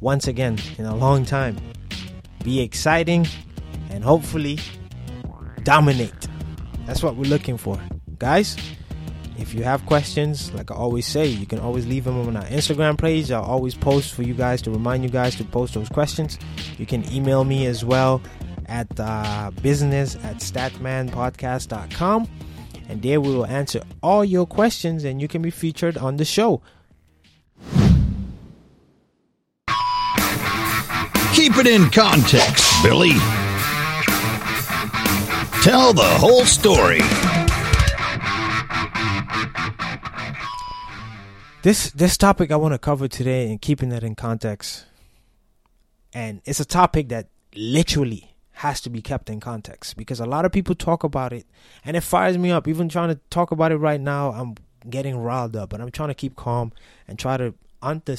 once 0.00 0.28
again 0.28 0.58
in 0.78 0.86
a 0.86 0.96
long 0.96 1.26
time. 1.26 1.58
Be 2.42 2.62
exciting 2.62 3.26
and 3.90 4.02
hopefully 4.02 4.60
dominate. 5.62 6.26
That's 6.86 7.02
what 7.02 7.16
we're 7.16 7.28
looking 7.28 7.58
for. 7.58 7.78
Guys, 8.18 8.56
if 9.36 9.52
you 9.52 9.64
have 9.64 9.84
questions, 9.84 10.54
like 10.54 10.70
I 10.70 10.74
always 10.74 11.04
say, 11.04 11.26
you 11.26 11.44
can 11.44 11.58
always 11.58 11.86
leave 11.86 12.04
them 12.04 12.18
on 12.18 12.34
our 12.34 12.44
Instagram 12.44 12.96
page. 12.96 13.30
I'll 13.30 13.42
always 13.42 13.74
post 13.74 14.14
for 14.14 14.22
you 14.22 14.32
guys 14.32 14.62
to 14.62 14.70
remind 14.70 15.04
you 15.04 15.10
guys 15.10 15.36
to 15.36 15.44
post 15.44 15.74
those 15.74 15.90
questions. 15.90 16.38
You 16.78 16.86
can 16.86 17.04
email 17.12 17.44
me 17.44 17.66
as 17.66 17.84
well 17.84 18.22
at 18.72 18.88
uh, 18.98 19.50
business 19.60 20.16
at 20.24 20.36
statmanpodcast.com. 20.36 22.28
And 22.88 23.02
there 23.02 23.20
we 23.20 23.28
will 23.28 23.46
answer 23.46 23.82
all 24.02 24.24
your 24.24 24.46
questions 24.46 25.04
and 25.04 25.20
you 25.20 25.28
can 25.28 25.42
be 25.42 25.50
featured 25.50 25.98
on 25.98 26.16
the 26.16 26.24
show. 26.24 26.62
Keep 31.34 31.56
it 31.58 31.66
in 31.66 31.90
context, 31.90 32.82
Billy. 32.82 33.12
Tell 35.62 35.92
the 35.92 36.16
whole 36.18 36.44
story. 36.44 37.00
This 41.62 41.90
this 41.92 42.16
topic 42.16 42.50
I 42.50 42.56
want 42.56 42.74
to 42.74 42.78
cover 42.78 43.06
today 43.06 43.48
and 43.50 43.60
keeping 43.60 43.90
that 43.90 44.02
in 44.02 44.14
context. 44.14 44.86
And 46.12 46.40
it's 46.44 46.58
a 46.58 46.64
topic 46.64 47.08
that 47.10 47.28
literally 47.54 48.31
has 48.62 48.80
to 48.80 48.88
be 48.88 49.02
kept 49.02 49.28
in 49.28 49.40
context 49.40 49.96
because 49.96 50.20
a 50.20 50.24
lot 50.24 50.44
of 50.44 50.52
people 50.52 50.72
talk 50.72 51.02
about 51.02 51.32
it 51.32 51.44
and 51.84 51.96
it 51.96 52.00
fires 52.02 52.38
me 52.38 52.52
up. 52.52 52.68
Even 52.68 52.88
trying 52.88 53.08
to 53.08 53.18
talk 53.28 53.50
about 53.50 53.72
it 53.72 53.76
right 53.78 54.00
now, 54.00 54.30
I'm 54.30 54.54
getting 54.88 55.16
riled 55.16 55.56
up, 55.56 55.70
but 55.70 55.80
I'm 55.80 55.90
trying 55.90 56.10
to 56.10 56.14
keep 56.14 56.36
calm 56.36 56.72
and 57.08 57.18
try 57.18 57.36
to 57.36 57.54
under, 57.82 58.16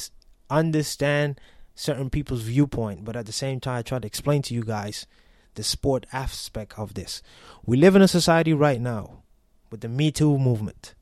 understand 0.50 1.40
certain 1.76 2.10
people's 2.10 2.42
viewpoint, 2.42 3.06
but 3.06 3.16
at 3.16 3.26
the 3.26 3.32
same 3.32 3.62
time, 3.62 3.78
I 3.78 3.82
try 3.84 4.00
to 4.00 4.06
explain 4.06 4.42
to 4.42 4.54
you 4.54 4.64
guys 4.64 5.08
the 5.56 5.64
sport 5.64 6.06
aspect 6.12 6.78
of 6.78 6.94
this. 6.94 7.22
We 7.66 7.78
live 7.78 7.96
in 7.96 8.02
a 8.02 8.08
society 8.10 8.54
right 8.54 8.82
now 8.82 9.24
with 9.72 9.80
the 9.80 9.88
Me 9.88 10.12
Too 10.12 10.38
movement 10.38 10.94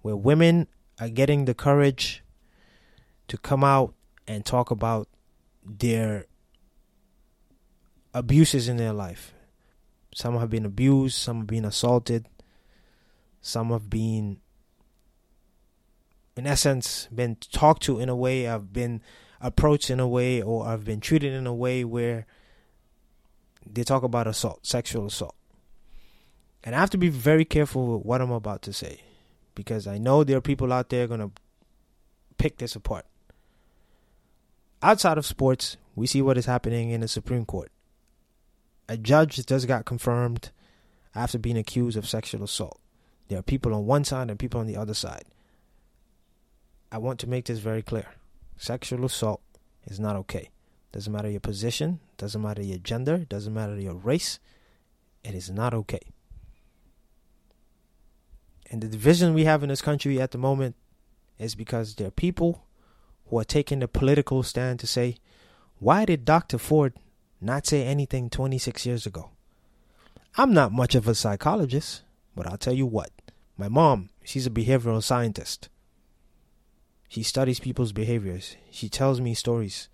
where 0.00 0.16
women 0.16 0.66
are 1.00 1.08
getting 1.08 1.44
the 1.44 1.54
courage 1.54 2.24
to 3.28 3.38
come 3.38 3.62
out 3.62 3.94
and 4.26 4.44
talk 4.44 4.72
about 4.72 5.06
their 5.64 6.26
abuses 8.14 8.68
in 8.68 8.76
their 8.76 8.92
life. 8.92 9.34
Some 10.14 10.38
have 10.38 10.50
been 10.50 10.66
abused, 10.66 11.16
some 11.16 11.38
have 11.38 11.46
been 11.46 11.64
assaulted, 11.64 12.26
some 13.40 13.70
have 13.70 13.88
been, 13.88 14.38
in 16.36 16.46
essence, 16.46 17.08
been 17.14 17.36
talked 17.36 17.82
to 17.84 17.98
in 17.98 18.08
a 18.08 18.16
way, 18.16 18.42
have 18.42 18.72
been 18.72 19.00
approached 19.40 19.90
in 19.90 20.00
a 20.00 20.08
way, 20.08 20.42
or 20.42 20.66
have 20.66 20.84
been 20.84 21.00
treated 21.00 21.32
in 21.32 21.46
a 21.46 21.54
way 21.54 21.84
where 21.84 22.26
they 23.66 23.84
talk 23.84 24.02
about 24.02 24.26
assault, 24.26 24.66
sexual 24.66 25.06
assault. 25.06 25.34
And 26.64 26.74
I 26.74 26.80
have 26.80 26.90
to 26.90 26.98
be 26.98 27.08
very 27.08 27.44
careful 27.44 27.96
with 27.96 28.06
what 28.06 28.20
I'm 28.20 28.30
about 28.30 28.62
to 28.62 28.72
say 28.72 29.00
because 29.54 29.86
I 29.86 29.98
know 29.98 30.24
there 30.24 30.36
are 30.36 30.42
people 30.42 30.72
out 30.72 30.88
there 30.90 31.06
going 31.06 31.20
to 31.20 31.30
pick 32.38 32.58
this 32.58 32.76
apart. 32.76 33.06
Outside 34.82 35.18
of 35.18 35.26
sports, 35.26 35.76
we 35.94 36.06
see 36.06 36.22
what 36.22 36.38
is 36.38 36.46
happening 36.46 36.90
in 36.90 37.00
the 37.00 37.08
Supreme 37.08 37.44
Court. 37.44 37.70
A 38.92 38.98
judge 38.98 39.46
just 39.46 39.66
got 39.66 39.86
confirmed 39.86 40.50
after 41.14 41.38
being 41.38 41.56
accused 41.56 41.96
of 41.96 42.06
sexual 42.06 42.44
assault. 42.44 42.78
There 43.28 43.38
are 43.38 43.42
people 43.42 43.72
on 43.72 43.86
one 43.86 44.04
side 44.04 44.28
and 44.28 44.38
people 44.38 44.60
on 44.60 44.66
the 44.66 44.76
other 44.76 44.92
side. 44.92 45.24
I 46.90 46.98
want 46.98 47.18
to 47.20 47.26
make 47.26 47.46
this 47.46 47.58
very 47.58 47.80
clear. 47.80 48.08
Sexual 48.58 49.06
assault 49.06 49.40
is 49.86 49.98
not 49.98 50.14
okay. 50.16 50.50
Doesn't 50.92 51.10
matter 51.10 51.30
your 51.30 51.40
position, 51.40 52.00
doesn't 52.18 52.42
matter 52.42 52.60
your 52.60 52.76
gender, 52.76 53.24
doesn't 53.30 53.54
matter 53.54 53.80
your 53.80 53.94
race. 53.94 54.38
It 55.24 55.34
is 55.34 55.48
not 55.48 55.72
okay. 55.72 56.12
And 58.70 58.82
the 58.82 58.88
division 58.88 59.32
we 59.32 59.44
have 59.44 59.62
in 59.62 59.70
this 59.70 59.80
country 59.80 60.20
at 60.20 60.32
the 60.32 60.38
moment 60.38 60.76
is 61.38 61.54
because 61.54 61.94
there 61.94 62.08
are 62.08 62.10
people 62.26 62.66
who 63.28 63.38
are 63.38 63.44
taking 63.44 63.78
the 63.78 63.88
political 63.88 64.42
stand 64.42 64.80
to 64.80 64.86
say, 64.86 65.16
why 65.78 66.04
did 66.04 66.26
Dr. 66.26 66.58
Ford 66.58 66.92
not 67.42 67.66
say 67.66 67.84
anything 67.84 68.30
26 68.30 68.86
years 68.86 69.06
ago? 69.06 69.30
I'm 70.36 70.52
not 70.52 70.72
much 70.72 70.94
of 70.94 71.06
a 71.06 71.14
psychologist, 71.14 72.02
but 72.34 72.46
I'll 72.46 72.56
tell 72.56 72.72
you 72.72 72.86
what. 72.86 73.10
My 73.58 73.68
mom, 73.68 74.10
she's 74.24 74.46
a 74.46 74.50
behavioral 74.50 75.02
scientist. 75.02 75.68
She 77.08 77.22
studies 77.22 77.60
people's 77.60 77.92
behaviors. 77.92 78.56
She 78.70 78.88
tells 78.88 79.20
me 79.20 79.34
stories. 79.34 79.88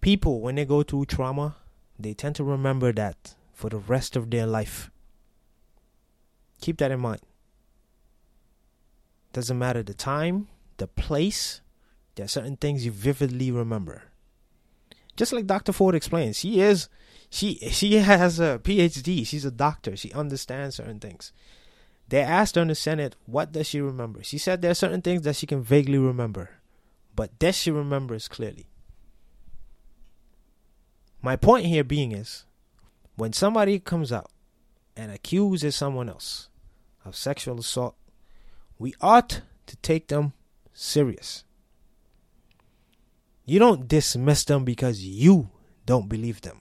People, 0.00 0.40
when 0.40 0.56
they 0.56 0.64
go 0.64 0.82
through 0.82 1.06
trauma, 1.06 1.56
they 1.98 2.14
tend 2.14 2.34
to 2.36 2.44
remember 2.44 2.92
that 2.92 3.34
for 3.52 3.70
the 3.70 3.78
rest 3.78 4.16
of 4.16 4.30
their 4.30 4.46
life. 4.46 4.90
Keep 6.60 6.78
that 6.78 6.90
in 6.90 7.00
mind. 7.00 7.20
Doesn't 9.32 9.58
matter 9.58 9.82
the 9.82 9.94
time, 9.94 10.48
the 10.76 10.86
place, 10.86 11.60
there 12.14 12.24
are 12.24 12.28
certain 12.28 12.56
things 12.56 12.84
you 12.84 12.90
vividly 12.90 13.50
remember. 13.50 14.02
Just 15.16 15.32
like 15.32 15.46
Dr. 15.46 15.72
Ford 15.72 15.94
explains, 15.94 16.38
she 16.38 16.60
is 16.60 16.88
she 17.30 17.56
she 17.70 17.94
has 17.94 18.40
a 18.40 18.60
PhD. 18.62 19.26
She's 19.26 19.44
a 19.44 19.50
doctor. 19.50 19.96
She 19.96 20.12
understands 20.12 20.76
certain 20.76 21.00
things. 21.00 21.32
They 22.08 22.20
asked 22.20 22.56
her 22.56 22.62
in 22.62 22.68
the 22.68 22.74
Senate, 22.74 23.16
what 23.26 23.52
does 23.52 23.66
she 23.66 23.80
remember? 23.80 24.22
She 24.22 24.38
said 24.38 24.60
there 24.60 24.70
are 24.70 24.74
certain 24.74 25.02
things 25.02 25.22
that 25.22 25.36
she 25.36 25.46
can 25.46 25.62
vaguely 25.62 25.98
remember, 25.98 26.50
but 27.16 27.38
that 27.40 27.54
she 27.54 27.70
remembers 27.70 28.28
clearly. 28.28 28.66
My 31.22 31.36
point 31.36 31.66
here 31.66 31.84
being 31.84 32.12
is 32.12 32.44
when 33.16 33.32
somebody 33.32 33.78
comes 33.78 34.12
out 34.12 34.30
and 34.96 35.10
accuses 35.10 35.74
someone 35.74 36.08
else 36.08 36.50
of 37.04 37.16
sexual 37.16 37.58
assault, 37.58 37.96
we 38.78 38.94
ought 39.00 39.40
to 39.66 39.76
take 39.76 40.08
them 40.08 40.34
serious. 40.74 41.44
You 43.44 43.58
don't 43.58 43.88
dismiss 43.88 44.44
them 44.44 44.64
because 44.64 45.04
you 45.04 45.50
don't 45.86 46.08
believe 46.08 46.40
them 46.40 46.60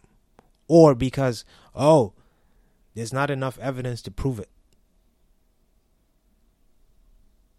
or 0.67 0.95
because, 0.95 1.45
oh, 1.75 2.13
there's 2.93 3.13
not 3.13 3.31
enough 3.31 3.57
evidence 3.59 4.01
to 4.03 4.11
prove 4.11 4.39
it. 4.39 4.49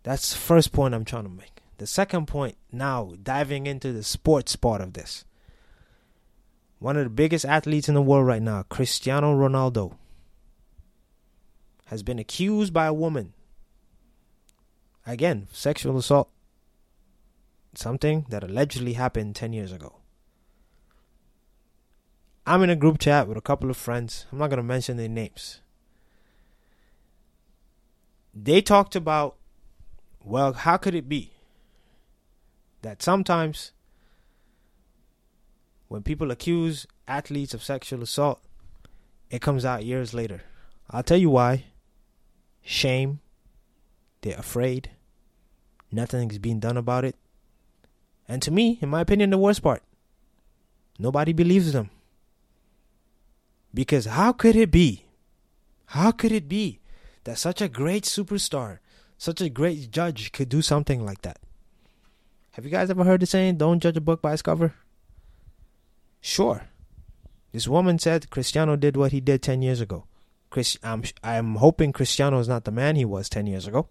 That's 0.02 0.32
the 0.32 0.38
first 0.38 0.72
point 0.72 0.94
I'm 0.94 1.04
trying 1.04 1.24
to 1.24 1.30
make. 1.30 1.62
The 1.78 1.86
second 1.86 2.26
point, 2.26 2.56
now 2.70 3.14
diving 3.22 3.66
into 3.66 3.92
the 3.92 4.02
sports 4.02 4.54
part 4.54 4.80
of 4.80 4.92
this. 4.92 5.24
One 6.78 6.96
of 6.96 7.04
the 7.04 7.10
biggest 7.10 7.46
athletes 7.46 7.88
in 7.88 7.94
the 7.94 8.02
world 8.02 8.26
right 8.26 8.42
now, 8.42 8.64
Cristiano 8.64 9.34
Ronaldo, 9.34 9.96
has 11.86 12.02
been 12.02 12.18
accused 12.18 12.72
by 12.72 12.86
a 12.86 12.92
woman. 12.92 13.32
Again, 15.06 15.48
sexual 15.52 15.96
assault. 15.96 16.28
Something 17.74 18.26
that 18.28 18.44
allegedly 18.44 18.92
happened 18.92 19.34
10 19.34 19.52
years 19.52 19.72
ago. 19.72 19.96
I'm 22.46 22.62
in 22.62 22.70
a 22.70 22.76
group 22.76 22.98
chat 22.98 23.26
with 23.26 23.38
a 23.38 23.42
couple 23.42 23.70
of 23.70 23.76
friends. 23.76 24.26
I'm 24.30 24.38
not 24.38 24.48
going 24.48 24.58
to 24.58 24.62
mention 24.62 24.96
their 24.96 25.08
names. 25.08 25.60
They 28.34 28.60
talked 28.60 28.94
about, 28.94 29.36
well, 30.22 30.52
how 30.52 30.76
could 30.76 30.94
it 30.94 31.08
be 31.08 31.32
that 32.82 33.02
sometimes 33.02 33.72
when 35.88 36.02
people 36.02 36.30
accuse 36.30 36.86
athletes 37.08 37.54
of 37.54 37.62
sexual 37.62 38.02
assault, 38.02 38.40
it 39.30 39.40
comes 39.40 39.64
out 39.64 39.84
years 39.84 40.12
later? 40.12 40.42
I'll 40.90 41.02
tell 41.02 41.18
you 41.18 41.30
why. 41.30 41.64
Shame. 42.62 43.20
They're 44.20 44.38
afraid. 44.38 44.90
Nothing's 45.90 46.38
being 46.38 46.60
done 46.60 46.76
about 46.76 47.04
it. 47.04 47.16
And 48.28 48.40
to 48.42 48.50
me, 48.50 48.78
in 48.80 48.88
my 48.88 49.00
opinion, 49.00 49.30
the 49.30 49.38
worst 49.38 49.62
part, 49.62 49.82
nobody 50.98 51.32
believes 51.32 51.72
them. 51.72 51.90
Because 53.72 54.06
how 54.06 54.32
could 54.32 54.56
it 54.56 54.70
be? 54.70 55.04
How 55.86 56.10
could 56.12 56.32
it 56.32 56.48
be 56.48 56.80
that 57.24 57.38
such 57.38 57.60
a 57.60 57.68
great 57.68 58.04
superstar, 58.04 58.78
such 59.18 59.40
a 59.40 59.48
great 59.48 59.90
judge 59.90 60.32
could 60.32 60.48
do 60.48 60.62
something 60.62 61.04
like 61.04 61.22
that? 61.22 61.38
Have 62.52 62.64
you 62.64 62.70
guys 62.70 62.88
ever 62.88 63.04
heard 63.04 63.20
the 63.20 63.26
saying, 63.26 63.56
don't 63.56 63.80
judge 63.80 63.96
a 63.96 64.00
book 64.00 64.22
by 64.22 64.32
its 64.32 64.42
cover? 64.42 64.74
Sure. 66.20 66.68
This 67.52 67.68
woman 67.68 67.98
said 67.98 68.30
Cristiano 68.30 68.76
did 68.76 68.96
what 68.96 69.12
he 69.12 69.20
did 69.20 69.42
10 69.42 69.60
years 69.60 69.80
ago. 69.80 70.04
Chris, 70.50 70.78
I'm, 70.82 71.02
I'm 71.22 71.56
hoping 71.56 71.92
Cristiano 71.92 72.38
is 72.38 72.48
not 72.48 72.64
the 72.64 72.70
man 72.70 72.96
he 72.96 73.04
was 73.04 73.28
10 73.28 73.46
years 73.46 73.66
ago. 73.66 73.88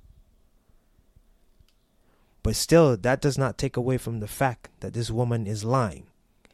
But 2.43 2.57
still, 2.57 2.97
that 2.97 3.21
does 3.21 3.37
not 3.37 3.57
take 3.57 3.77
away 3.77 3.97
from 3.97 4.19
the 4.19 4.27
fact 4.27 4.69
that 4.81 4.93
this 4.93 5.09
woman 5.09 5.47
is 5.47 5.63
lying 5.63 6.07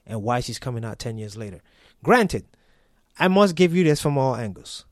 and 0.05 0.23
why 0.23 0.39
she's 0.39 0.59
coming 0.59 0.85
out 0.85 0.99
10 0.99 1.17
years 1.17 1.35
later. 1.35 1.61
Granted, 2.03 2.45
I 3.17 3.27
must 3.27 3.55
give 3.55 3.75
you 3.75 3.83
this 3.83 4.01
from 4.01 4.17
all 4.17 4.35
angles. 4.35 4.85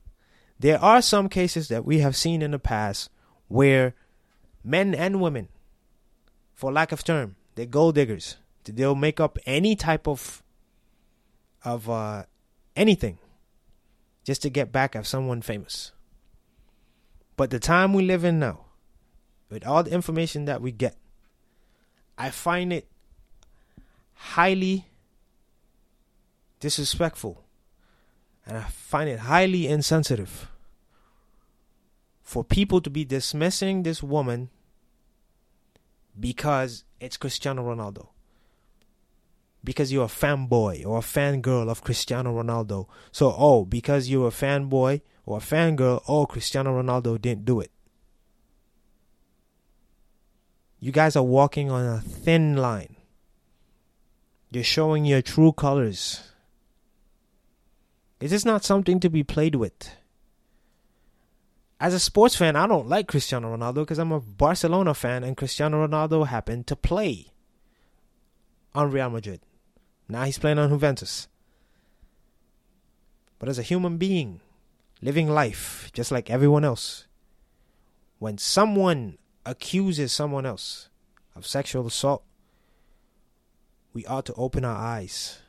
There 0.60 0.82
are 0.84 1.02
some 1.02 1.30
cases 1.30 1.68
that 1.68 1.86
we 1.86 2.00
have 2.00 2.16
seen 2.16 2.42
in 2.42 2.52
the 2.52 2.60
past 2.60 3.12
where 3.48 3.94
men 4.64 4.96
and 4.96 5.22
women, 5.22 5.50
for 6.54 6.72
lack 6.72 6.92
of 6.92 7.04
term, 7.04 7.36
they're 7.56 7.68
gold 7.68 7.96
diggers. 7.96 8.38
They'll 8.66 8.96
make 8.96 9.20
up 9.20 9.40
any 9.46 9.76
type 9.76 10.08
of 10.08 10.44
of 11.64 11.90
uh, 11.90 12.24
anything 12.76 13.18
just 14.24 14.42
to 14.42 14.50
get 14.50 14.72
back 14.72 14.96
at 14.96 15.06
someone 15.06 15.42
famous. 15.42 15.94
But 17.38 17.50
the 17.50 17.60
time 17.60 17.94
we 17.94 18.04
live 18.04 18.24
in 18.24 18.40
now, 18.40 18.67
with 19.50 19.66
all 19.66 19.84
the 19.84 19.92
information 19.92 20.46
that 20.46 20.62
we 20.62 20.72
get, 20.72 20.98
I 22.18 22.30
find 22.30 22.74
it 22.74 22.88
highly 24.14 24.88
disrespectful 26.60 27.44
and 28.46 28.58
I 28.58 28.64
find 28.64 29.10
it 29.10 29.20
highly 29.20 29.68
insensitive 29.68 30.50
for 32.22 32.44
people 32.44 32.82
to 32.82 32.90
be 32.90 33.06
dismissing 33.06 33.84
this 33.84 34.02
woman 34.02 34.50
because 36.20 36.84
it's 37.00 37.18
Cristiano 37.18 37.64
Ronaldo. 37.64 38.08
Because 39.64 39.92
you're 39.92 40.06
a 40.06 40.08
fanboy 40.08 40.86
or 40.86 40.98
a 40.98 41.02
fangirl 41.02 41.70
of 41.70 41.84
Cristiano 41.84 42.42
Ronaldo. 42.42 42.88
So, 43.12 43.36
oh, 43.38 43.66
because 43.66 44.10
you're 44.10 44.28
a 44.28 44.32
fanboy 44.32 45.02
or 45.26 45.38
a 45.38 45.42
fangirl, 45.42 46.02
oh, 46.08 46.26
Cristiano 46.26 46.82
Ronaldo 46.82 47.22
didn't 47.22 47.46
do 47.46 47.60
it. 47.60 47.72
You 50.80 50.92
guys 50.92 51.16
are 51.16 51.24
walking 51.24 51.72
on 51.72 51.86
a 51.86 52.02
thin 52.02 52.56
line. 52.56 52.96
You're 54.52 54.64
showing 54.64 55.06
your 55.06 55.22
true 55.22 55.52
colors. 55.52 56.22
It 58.20 58.32
is 58.32 58.46
not 58.46 58.64
something 58.64 59.00
to 59.00 59.10
be 59.10 59.24
played 59.24 59.56
with. 59.56 59.92
As 61.80 61.94
a 61.94 62.00
sports 62.00 62.36
fan, 62.36 62.56
I 62.56 62.66
don't 62.66 62.88
like 62.88 63.08
Cristiano 63.08 63.56
Ronaldo 63.56 63.76
because 63.76 64.00
I'm 64.00 64.12
a 64.12 64.20
Barcelona 64.20 64.94
fan 64.94 65.24
and 65.24 65.38
Cristiano 65.38 65.86
Ronaldo 65.86 66.26
happened 66.26 66.66
to 66.68 66.76
play 66.76 67.28
on 68.74 68.92
Real 68.92 69.10
Madrid. 69.10 69.42
Now 70.10 70.24
he's 70.24 70.40
playing 70.40 70.58
on 70.58 70.70
Juventus. 70.70 71.28
But 73.38 73.50
as 73.50 73.60
a 73.60 73.64
human 73.64 73.98
being, 73.98 74.42
living 75.02 75.30
life 75.30 75.92
just 75.94 76.12
like 76.12 76.30
everyone 76.32 76.64
else, 76.64 77.06
when 78.18 78.40
someone 78.40 79.18
accuses 79.48 80.12
someone 80.12 80.46
else 80.46 80.90
of 81.36 81.48
sexual 81.48 81.88
assault, 81.88 82.24
we 83.94 84.06
ought 84.06 84.26
to 84.26 84.34
open 84.34 84.64
our 84.64 84.78
eyes 84.78 85.40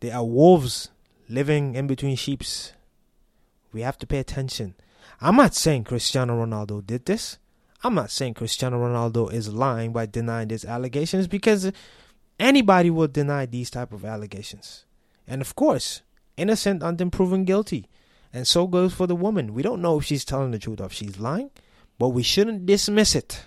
There 0.00 0.14
are 0.14 0.24
wolves 0.24 0.90
living 1.28 1.74
in 1.74 1.86
between 1.86 2.16
sheeps. 2.16 2.72
We 3.72 3.80
have 3.82 3.98
to 3.98 4.06
pay 4.06 4.18
attention. 4.18 4.74
I'm 5.20 5.36
not 5.36 5.54
saying 5.54 5.84
Cristiano 5.84 6.44
Ronaldo 6.44 6.86
did 6.86 7.06
this. 7.06 7.38
I'm 7.82 7.94
not 7.94 8.10
saying 8.10 8.34
Cristiano 8.34 8.78
Ronaldo 8.78 9.32
is 9.32 9.52
lying 9.52 9.92
by 9.92 10.06
denying 10.06 10.48
these 10.48 10.64
allegations 10.64 11.26
because 11.26 11.72
anybody 12.38 12.90
will 12.90 13.08
deny 13.08 13.46
these 13.46 13.70
type 13.70 13.92
of 13.92 14.04
allegations. 14.04 14.84
And 15.26 15.40
of 15.40 15.56
course, 15.56 16.02
innocent 16.36 16.82
until 16.82 17.10
proven 17.10 17.44
guilty. 17.44 17.88
And 18.32 18.46
so 18.46 18.66
goes 18.66 18.92
for 18.92 19.06
the 19.06 19.16
woman. 19.16 19.54
We 19.54 19.62
don't 19.62 19.82
know 19.82 19.98
if 19.98 20.04
she's 20.04 20.24
telling 20.24 20.50
the 20.50 20.58
truth 20.58 20.80
or 20.80 20.86
if 20.86 20.92
she's 20.92 21.18
lying, 21.18 21.50
but 21.98 22.10
we 22.10 22.22
shouldn't 22.22 22.66
dismiss 22.66 23.14
it. 23.14 23.46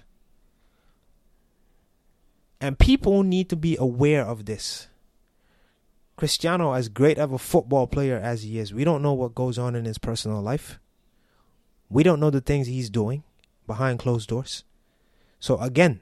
And 2.60 2.78
people 2.78 3.24
need 3.24 3.50
to 3.50 3.56
be 3.56 3.76
aware 3.78 4.26
of 4.26 4.46
this. 4.46 4.88
Cristiano, 6.16 6.74
as 6.74 6.90
great 6.90 7.18
of 7.18 7.32
a 7.32 7.40
football 7.40 7.88
player 7.88 8.18
as 8.18 8.44
he 8.44 8.60
is, 8.60 8.74
we 8.74 8.84
don't 8.84 9.02
know 9.02 9.14
what 9.14 9.34
goes 9.34 9.58
on 9.58 9.76
in 9.76 9.86
his 9.86 9.98
personal 9.98 10.42
life. 10.42 10.80
We 11.90 12.04
don't 12.04 12.20
know 12.20 12.30
the 12.30 12.42
things 12.42 12.68
he's 12.68 12.90
doing 12.90 13.24
behind 13.66 14.00
closed 14.00 14.30
doors. 14.30 14.64
So, 15.40 15.58
again, 15.58 16.02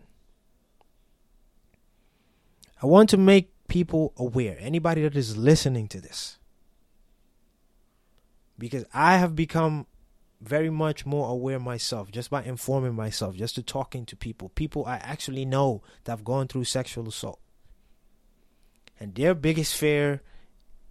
I 2.81 2.85
want 2.85 3.09
to 3.11 3.17
make 3.17 3.51
people 3.67 4.13
aware, 4.17 4.57
anybody 4.59 5.03
that 5.03 5.15
is 5.15 5.37
listening 5.37 5.87
to 5.89 6.01
this, 6.01 6.38
because 8.59 8.85
I 8.93 9.17
have 9.17 9.35
become 9.35 9.87
very 10.41 10.69
much 10.69 11.05
more 11.05 11.29
aware 11.29 11.59
myself 11.59 12.11
just 12.11 12.29
by 12.29 12.43
informing 12.43 12.95
myself, 12.95 13.35
just 13.35 13.55
to 13.55 13.63
talking 13.63 14.05
to 14.05 14.15
people, 14.15 14.49
people 14.49 14.85
I 14.85 14.95
actually 14.97 15.45
know 15.45 15.81
that 16.03 16.11
have 16.11 16.23
gone 16.23 16.47
through 16.47 16.65
sexual 16.65 17.07
assault. 17.07 17.39
And 18.99 19.15
their 19.15 19.33
biggest 19.33 19.75
fear 19.75 20.21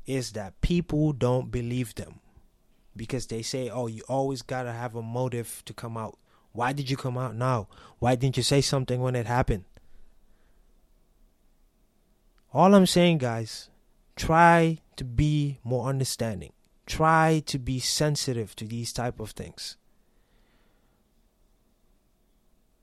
is 0.07 0.33
that 0.33 0.61
people 0.61 1.13
don't 1.13 1.51
believe 1.51 1.95
them 1.95 2.21
because 2.97 3.27
they 3.27 3.43
say, 3.43 3.69
oh, 3.69 3.87
you 3.87 4.03
always 4.09 4.43
got 4.43 4.65
to 4.65 4.73
have 4.73 4.95
a 4.95 5.03
motive 5.03 5.63
to 5.67 5.73
come 5.73 5.97
out. 5.97 6.19
Why 6.53 6.73
did 6.73 6.91
you 6.91 6.97
come 6.97 7.19
out 7.19 7.37
now? 7.37 7.69
Why 7.99 8.17
didn't 8.17 8.37
you 8.37 8.43
say 8.43 8.61
something 8.61 9.01
when 9.01 9.15
it 9.15 9.27
happened? 9.27 9.65
All 12.53 12.75
I'm 12.75 12.87
saying, 12.87 13.19
guys, 13.19 13.69
try 14.17 14.79
to 14.97 15.05
be 15.05 15.59
more 15.63 15.89
understanding. 15.89 16.53
Try 16.89 17.43
to 17.45 17.59
be 17.59 17.81
sensitive 17.81 18.57
to 18.57 18.65
these 18.65 18.95
type 18.95 19.21
of 19.21 19.33
things. 19.33 19.77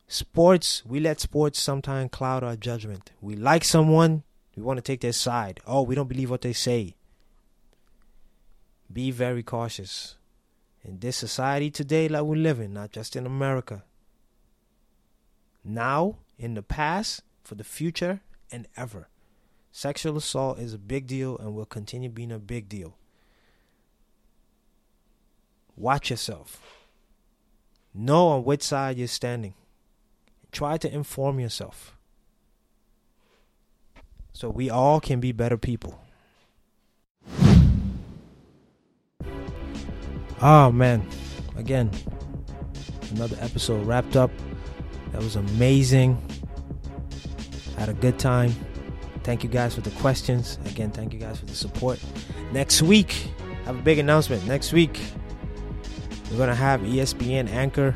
Sports, 0.08 0.84
we 0.86 1.00
let 1.00 1.20
sports 1.20 1.60
sometimes 1.60 2.12
cloud 2.12 2.44
our 2.44 2.56
judgment. 2.56 3.12
We 3.20 3.36
like 3.36 3.64
someone, 3.64 4.22
we 4.56 4.62
want 4.62 4.78
to 4.78 4.84
take 4.84 5.02
their 5.02 5.12
side. 5.12 5.60
Oh, 5.66 5.82
we 5.82 5.96
don't 5.96 6.08
believe 6.08 6.30
what 6.30 6.42
they 6.42 6.54
say. 6.54 6.96
Be 8.94 9.10
very 9.10 9.42
cautious. 9.42 10.18
In 10.84 11.00
this 11.00 11.18
society 11.18 11.72
today 11.72 12.08
that 12.08 12.28
we 12.28 12.38
live 12.38 12.60
in, 12.60 12.74
not 12.74 12.92
just 12.92 13.16
in 13.16 13.26
America. 13.26 13.84
Now, 15.64 16.20
in 16.38 16.54
the 16.54 16.62
past, 16.62 17.24
for 17.44 17.56
the 17.56 17.64
future, 17.64 18.22
and 18.52 18.68
ever. 18.78 19.10
Sexual 19.72 20.18
assault 20.18 20.60
is 20.60 20.76
a 20.76 20.78
big 20.78 21.08
deal 21.08 21.40
and 21.40 21.56
will 21.56 21.66
continue 21.66 22.10
being 22.10 22.32
a 22.32 22.38
big 22.38 22.70
deal. 22.70 22.98
Watch 25.78 26.10
yourself. 26.10 26.62
Know 27.94 28.28
on 28.28 28.44
which 28.44 28.64
side 28.64 28.98
you're 28.98 29.08
standing. 29.08 29.54
Try 30.52 30.78
to 30.78 30.94
inform 30.94 31.40
yourself. 31.40 31.98
So 34.34 34.50
we 34.50 34.70
all 34.70 35.00
can 35.00 35.20
be 35.20 35.32
better 35.32 35.58
people. 35.58 36.00
Oh 40.42 40.72
man, 40.72 41.08
again, 41.56 41.90
another 43.12 43.38
episode 43.40 43.86
wrapped 43.88 44.18
up. 44.18 44.30
That 45.14 45.24
was 45.24 45.38
amazing. 45.38 46.22
Had 47.78 47.88
a 47.88 47.94
good 47.94 48.20
time. 48.20 48.54
Thank 49.24 49.44
you 49.44 49.50
guys 49.50 49.74
for 49.74 49.82
the 49.82 49.92
questions. 49.92 50.60
Again, 50.66 50.92
thank 50.92 51.14
you 51.14 51.20
guys 51.20 51.40
for 51.40 51.46
the 51.46 51.56
support. 51.56 52.00
Next 52.52 52.82
week, 52.82 53.30
I 53.64 53.68
have 53.68 53.80
a 53.80 53.82
big 53.82 53.98
announcement. 53.98 54.46
Next 54.46 54.74
week, 54.74 55.00
we're 56.32 56.38
gonna 56.38 56.56
have 56.56 56.82
ESPN 56.82 57.50
anchor 57.50 57.96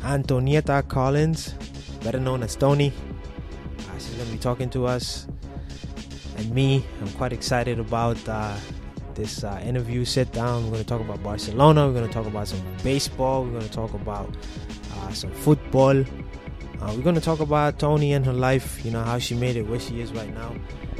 Antonieta 0.00 0.86
Collins, 0.88 1.54
better 2.02 2.20
known 2.20 2.42
as 2.42 2.56
Tony. 2.56 2.92
Uh, 3.78 3.98
she's 3.98 4.14
gonna 4.14 4.30
be 4.30 4.38
talking 4.38 4.70
to 4.70 4.86
us 4.86 5.26
and 6.38 6.50
me. 6.54 6.84
I'm 7.00 7.10
quite 7.12 7.32
excited 7.32 7.78
about 7.78 8.16
uh, 8.28 8.56
this 9.14 9.42
uh, 9.44 9.60
interview 9.64 10.04
sit 10.04 10.32
down. 10.32 10.64
We're 10.64 10.70
going 10.70 10.84
to 10.84 10.88
talk 10.88 11.00
about 11.00 11.22
Barcelona. 11.22 11.86
We're 11.86 11.94
going 11.94 12.06
to 12.06 12.12
talk 12.12 12.26
about 12.26 12.48
some 12.48 12.62
baseball. 12.82 13.44
We're 13.44 13.50
going 13.50 13.68
to 13.68 13.72
talk 13.72 13.92
about 13.92 14.32
uh, 14.94 15.12
some 15.12 15.32
football. 15.32 16.00
Uh, 16.00 16.92
we're 16.94 17.02
going 17.02 17.16
to 17.16 17.20
talk 17.20 17.40
about 17.40 17.78
Tony 17.78 18.12
and 18.12 18.24
her 18.24 18.32
life, 18.32 18.84
you 18.84 18.92
know, 18.92 19.02
how 19.02 19.18
she 19.18 19.34
made 19.34 19.56
it 19.56 19.62
where 19.62 19.80
she 19.80 20.00
is 20.00 20.12
right 20.12 20.32
now. 20.32 20.54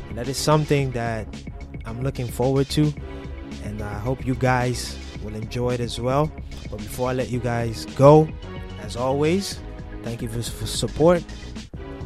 And 0.09 0.19
that 0.19 0.27
is 0.29 0.37
something 0.37 0.91
that 0.91 1.29
I'm 1.87 2.03
looking 2.03 2.27
forward 2.27 2.69
to. 2.71 2.93
And 3.65 3.81
I 3.81 3.99
hope 4.01 4.27
you 4.27 4.35
guys 4.35 4.99
will 5.23 5.35
enjoy 5.35 5.75
it 5.75 5.81
as 5.81 6.01
well. 6.01 6.31
But 6.71 6.79
before 6.79 7.11
I 7.11 7.13
let 7.13 7.31
you 7.31 7.41
guys 7.41 7.85
go, 7.97 8.29
as 8.81 8.97
always, 8.97 9.61
thank 10.03 10.23
you 10.23 10.29
for, 10.29 10.43
for 10.43 10.67
support. 10.67 11.23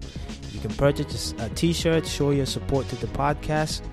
You 0.51 0.59
can 0.59 0.71
purchase 0.71 1.35
a 1.37 1.49
t-shirt, 1.49 2.07
show 2.07 2.31
your 2.31 2.47
support 2.47 2.89
to 2.89 2.95
the 2.95 3.05
podcast, 3.07 3.83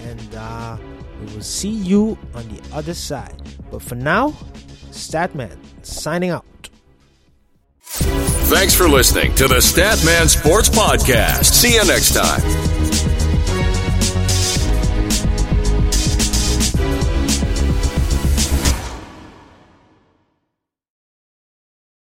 and 0.00 0.34
uh, 0.34 0.76
we 1.20 1.26
will 1.34 1.42
see 1.42 1.70
you 1.70 2.18
on 2.34 2.48
the 2.48 2.60
other 2.74 2.94
side. 2.94 3.40
But 3.70 3.82
for 3.82 3.94
now, 3.94 4.30
Statman 4.90 5.56
signing 5.82 6.30
out. 6.30 6.44
Thanks 8.52 8.74
for 8.74 8.86
listening 8.86 9.34
to 9.36 9.48
the 9.48 9.56
Statman 9.56 10.28
Sports 10.28 10.68
Podcast. 10.68 11.54
See 11.54 11.74
you 11.74 11.84
next 11.86 12.12
time. 12.12 13.11